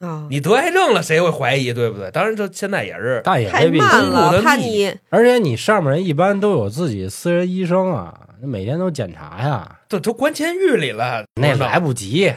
[0.06, 2.12] 啊，你得癌症了，谁会怀疑，对不对？
[2.12, 12.32] 当然，这现在也是太但也未必慢了，公布的密怕你而且你上面人一般都有自己私人医生啊，每天都检查呀，这都关监狱里了，那来不及，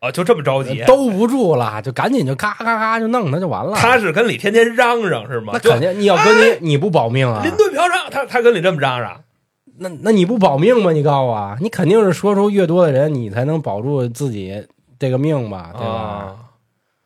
[0.00, 0.82] 啊，就这么着急。
[0.86, 3.76] 兜不住了，就赶紧就咔咔咔就弄他就完了。
[3.76, 5.58] 他是跟李天天嚷嚷是吗？
[5.58, 7.42] 就那肯定，你要跟你你不保命啊？
[7.44, 9.20] 林顿嫖娼，他他跟你这么嚷嚷，
[9.78, 10.92] 那那你不保命吗？
[10.92, 14.66] 你告诉我啊，你肯定是说出越多的人，你才能保住自己
[14.98, 15.92] 这个命吧，对吧？
[15.92, 16.36] 啊，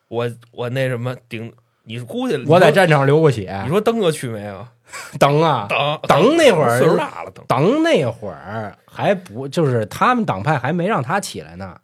[0.08, 1.52] 我我那什么顶，
[1.84, 4.66] 你估计我在战场流过血你，说登哥去没有？
[5.18, 11.76] 等啊等等那会儿 岁数大了，等等那会儿还不就是他们党派还没让他起来呢，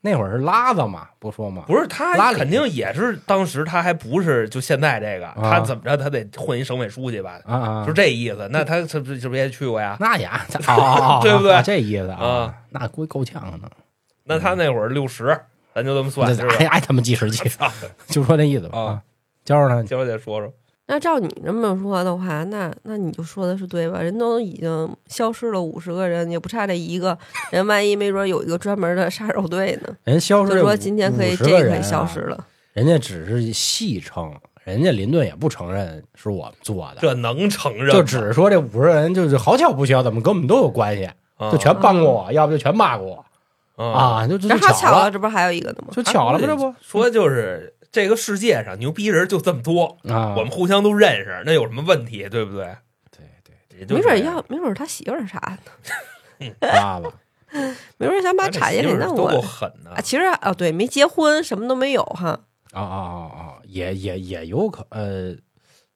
[0.00, 8.48] 那会儿是拉子嘛，不说嘛，不是他拉肯定也是当时他还不是就现在这个，他怎么着他得混一省委书记吧，啊啊，就这意思。
[8.50, 9.96] 那他是不是是不是也去过呀？
[10.02, 10.26] 那也
[10.66, 13.70] 哦，对不对啊这意思啊，那估计够呛呢。
[14.24, 15.40] 那他那会儿六十，
[15.78, 16.52] 咱就这么算，是吧？
[16.58, 17.70] 爱爱他妈计时器， 操，
[18.08, 18.76] 就说那意思吧。
[18.76, 19.02] 啊啊，
[19.44, 20.52] 教着他，娇姐说说，
[20.86, 24.02] 那照你这么说的话，那那你就说的是对吧？
[24.02, 27.16] 人都已经消失了五十个人，也不差这一个
[27.52, 29.94] 人，万一没准有一个专门的杀手队呢？
[30.02, 37.94] 人消失就说今天可以50这可以消失了，人家只是戏称，人家林顿也不承认是我们做的，这能承认？
[37.94, 41.04] 就只是说这五十人就是好巧不巧，怎么跟我们都有关系，
[41.36, 43.24] 啊就全帮过我，要不就全骂过我
[43.78, 45.88] 啊，啊，就就正就好巧了，这不还有一个呢吗？
[45.92, 50.34] 就巧了吗，这不说就是这个世界上牛逼人就这么多，啊？
[50.36, 52.28] 我们互相都认识，那有什么问题？
[52.28, 52.76] 对不对？
[53.10, 57.10] 对对，也就没准要，没准他媳妇儿啥的，拉吧，
[57.98, 60.00] 没准想把产业给弄都够过来狠的啊。
[60.00, 62.40] 其实啊，对，没结婚，什么都没有哈。
[62.72, 65.34] 啊啊啊啊，也也也有可呃，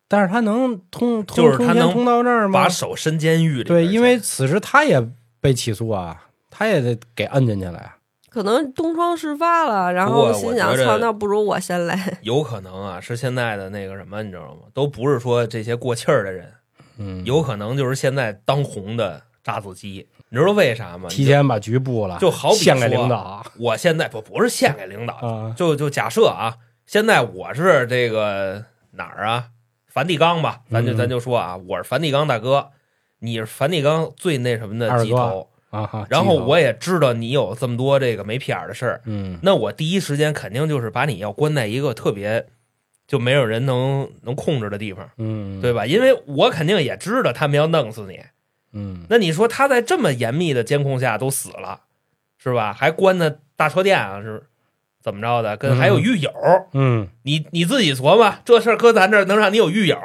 [0.09, 2.68] 但是他能通通就是他能通天通到这儿吗把？
[2.68, 3.64] 手伸监狱里。
[3.64, 5.05] 对，因为此时他也
[5.41, 7.97] 被起诉啊，他也得给摁进去了呀。
[8.29, 11.99] 可能东窗事发了，然后心想：操，那不如我先来。
[12.23, 14.69] 有可能啊，是现在的那个什么，你知道吗？
[14.75, 16.53] 都不是说这些过气儿的人，
[16.99, 20.07] 嗯，有可能就是现在当红的炸子鸡。
[20.29, 21.09] 你知道为啥吗？
[21.11, 29.49] 提前把局布了，就好比献给说领导我现在不不是献给领导，啊就就假设啊，现在我是这个哪儿啊？
[29.89, 32.71] 梵蒂冈吧，咱就嗯咱就说啊，我是梵蒂冈大哥，
[33.19, 42.47] 你是梵蒂冈最那什么的鸡头，啊哈，然后我也知道你有这么多这个没屁眼儿的事儿，嗯那我第一时间肯定就是把你要关在一个特别
[43.09, 45.87] 就没有人能能控制的地方，嗯对吧？
[45.87, 48.20] 因为我肯定也知道他们要弄死你。
[48.75, 51.81] 嗯那你说他在这么严密的监控下都死了，
[52.39, 52.73] 是吧？
[52.73, 54.43] 还关在大车店啊，是
[55.03, 55.57] 怎么着的？
[55.57, 56.31] 跟还有狱友，
[56.75, 59.99] 嗯，你你自己琢磨，这事儿搁咱这儿能让你有狱友？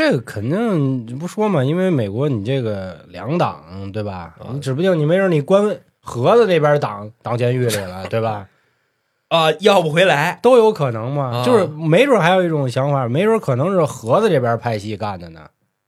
[0.00, 4.34] 这个肯定不说嘛，因为美国你这个两党对吧？
[4.38, 8.48] 啊你指不定你没准你关盒子那边挡挡监狱里了，对吧？
[9.28, 11.40] 啊，要不回来，都有可能嘛。
[11.40, 15.42] 啊就是没准还有一种想法，没准可能是盒子这边拍戏干的呢，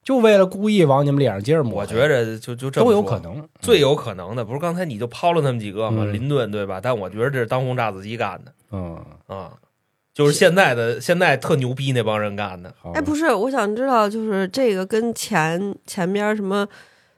[0.04, 1.86] 就为了故意往你们脸上接着抹我。
[1.86, 3.42] 觉着就就这么都有可能。
[3.60, 6.02] 最有可能的，不是刚才你就抛了那么几个吗？
[6.04, 6.80] 嗯林顿对吧？
[6.82, 8.94] 但我觉得这是当红炸子鸡干的嗯，
[9.26, 9.50] 啊，
[10.14, 12.74] 就是现在的现在特牛逼那帮人干的。
[12.78, 16.68] 好哎，不是，我想知道，就是这个跟前前边什么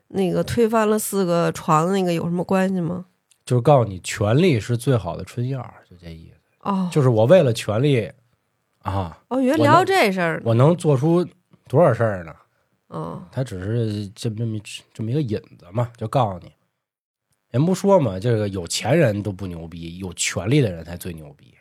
[0.09, 3.07] 那个推翻了四个床的那个有什么关系吗？
[3.45, 6.41] 就是告诉你，权力是最好的春药，就这意思。
[6.61, 8.11] 哦就是我为了权力
[8.79, 10.41] 啊，哦，原来聊这事儿。
[10.45, 11.27] 我能做出
[11.69, 12.33] 多少事儿呢？
[12.89, 14.63] 哦，他只是这么这么一
[14.95, 16.53] 这么一个引子嘛，就告诉你，
[17.51, 21.53] 人不说嘛，这个有钱人都不牛逼，有权力的人才最牛逼。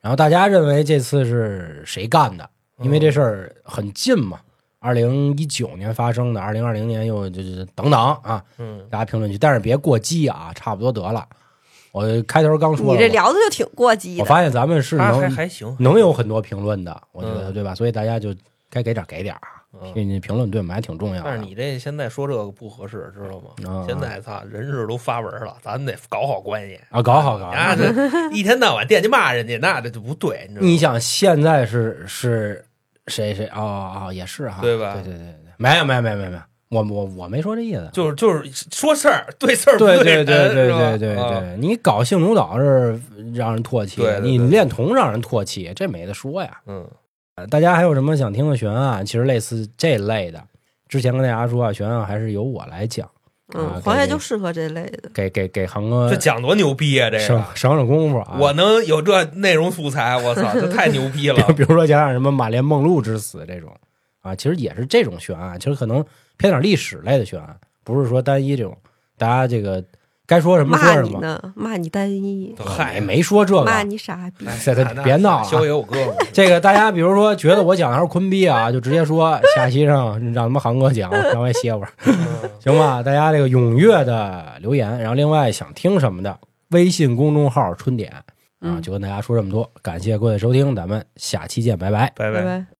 [0.00, 2.48] 然后大家认为这次是谁干的？
[2.80, 4.38] 因为这事儿很近嘛，
[4.78, 11.26] 二零一九年发生的，二零二零年又就是等等啊，嗯，大家评论区，但是别过激啊，差不多得了。
[11.90, 14.20] 我开头刚说了，你这聊的就挺过激的。
[14.20, 17.74] 我发现咱们是能还行，能有很多评论的，我觉得嗯对吧？
[17.74, 18.32] 所以大家就
[18.70, 19.34] 该给点儿给点
[19.74, 21.22] 嗯因为评论对我们还挺重要的。
[21.24, 23.70] 但是你这现在说这个不合适，知道吗？
[23.70, 26.80] 啊现在操人事都发文了，咱得搞好关系。
[26.90, 27.50] 啊，搞好搞好。
[27.52, 27.84] 啊，这
[28.34, 30.66] 一天到晚惦记骂人家，那这就不对，你知道吗？
[30.66, 32.64] 你想现在是是
[33.08, 37.88] 谁谁哦哦也是哈，对吧对对对对，没有没有没有没有没有，我我我没说这意思。
[37.92, 42.98] 就是就是说事儿 对事儿不对对人，对对对对你搞性奴岛是
[43.34, 46.58] 让人唾弃，你恋童让人唾弃，这没得说呀。
[46.66, 46.88] 嗯
[47.46, 49.04] 大家还有什么想听的悬案？
[49.04, 50.42] 其实类似这类的，
[50.88, 53.12] 之前跟大家说啊，悬案还是由我来讲，啊
[53.54, 55.08] 嗯，黄爷就适合这类的。
[55.14, 57.08] 给给给航哥这讲多牛逼啊！
[57.08, 58.36] 这省个省省功夫啊。
[58.38, 61.62] 我能有这内容素材，我操， 这太牛逼了比！
[61.68, 63.74] 如说讲讲什么马连梦露之死这种
[64.20, 66.04] 啊，其实也是这种悬案，其实可能
[66.36, 68.76] 偏点历史类的悬案，不是说单一这种。
[69.16, 69.82] 大家这个
[70.28, 73.82] 该说什么说什么，你呢，骂你单一，嗨，没说这个骂。
[73.82, 74.46] 你傻逼。
[75.02, 75.62] 别闹了啊。
[75.74, 75.96] 我哥，
[76.34, 82.14] 这个大家比如说觉得我讲的还是坤逼啊， 就直接说下期上让他们航哥讲， 让我歇会儿，嗯
[82.60, 83.02] 行吧？
[83.02, 86.38] 大家这个踊跃的留言，然后另外想听什么的，
[86.72, 88.22] 微信公众号春点啊，
[88.60, 92.12] 嗯就跟大家说这么多，感谢各位收听，咱们下期见，拜拜。
[92.14, 92.68] 拜拜拜。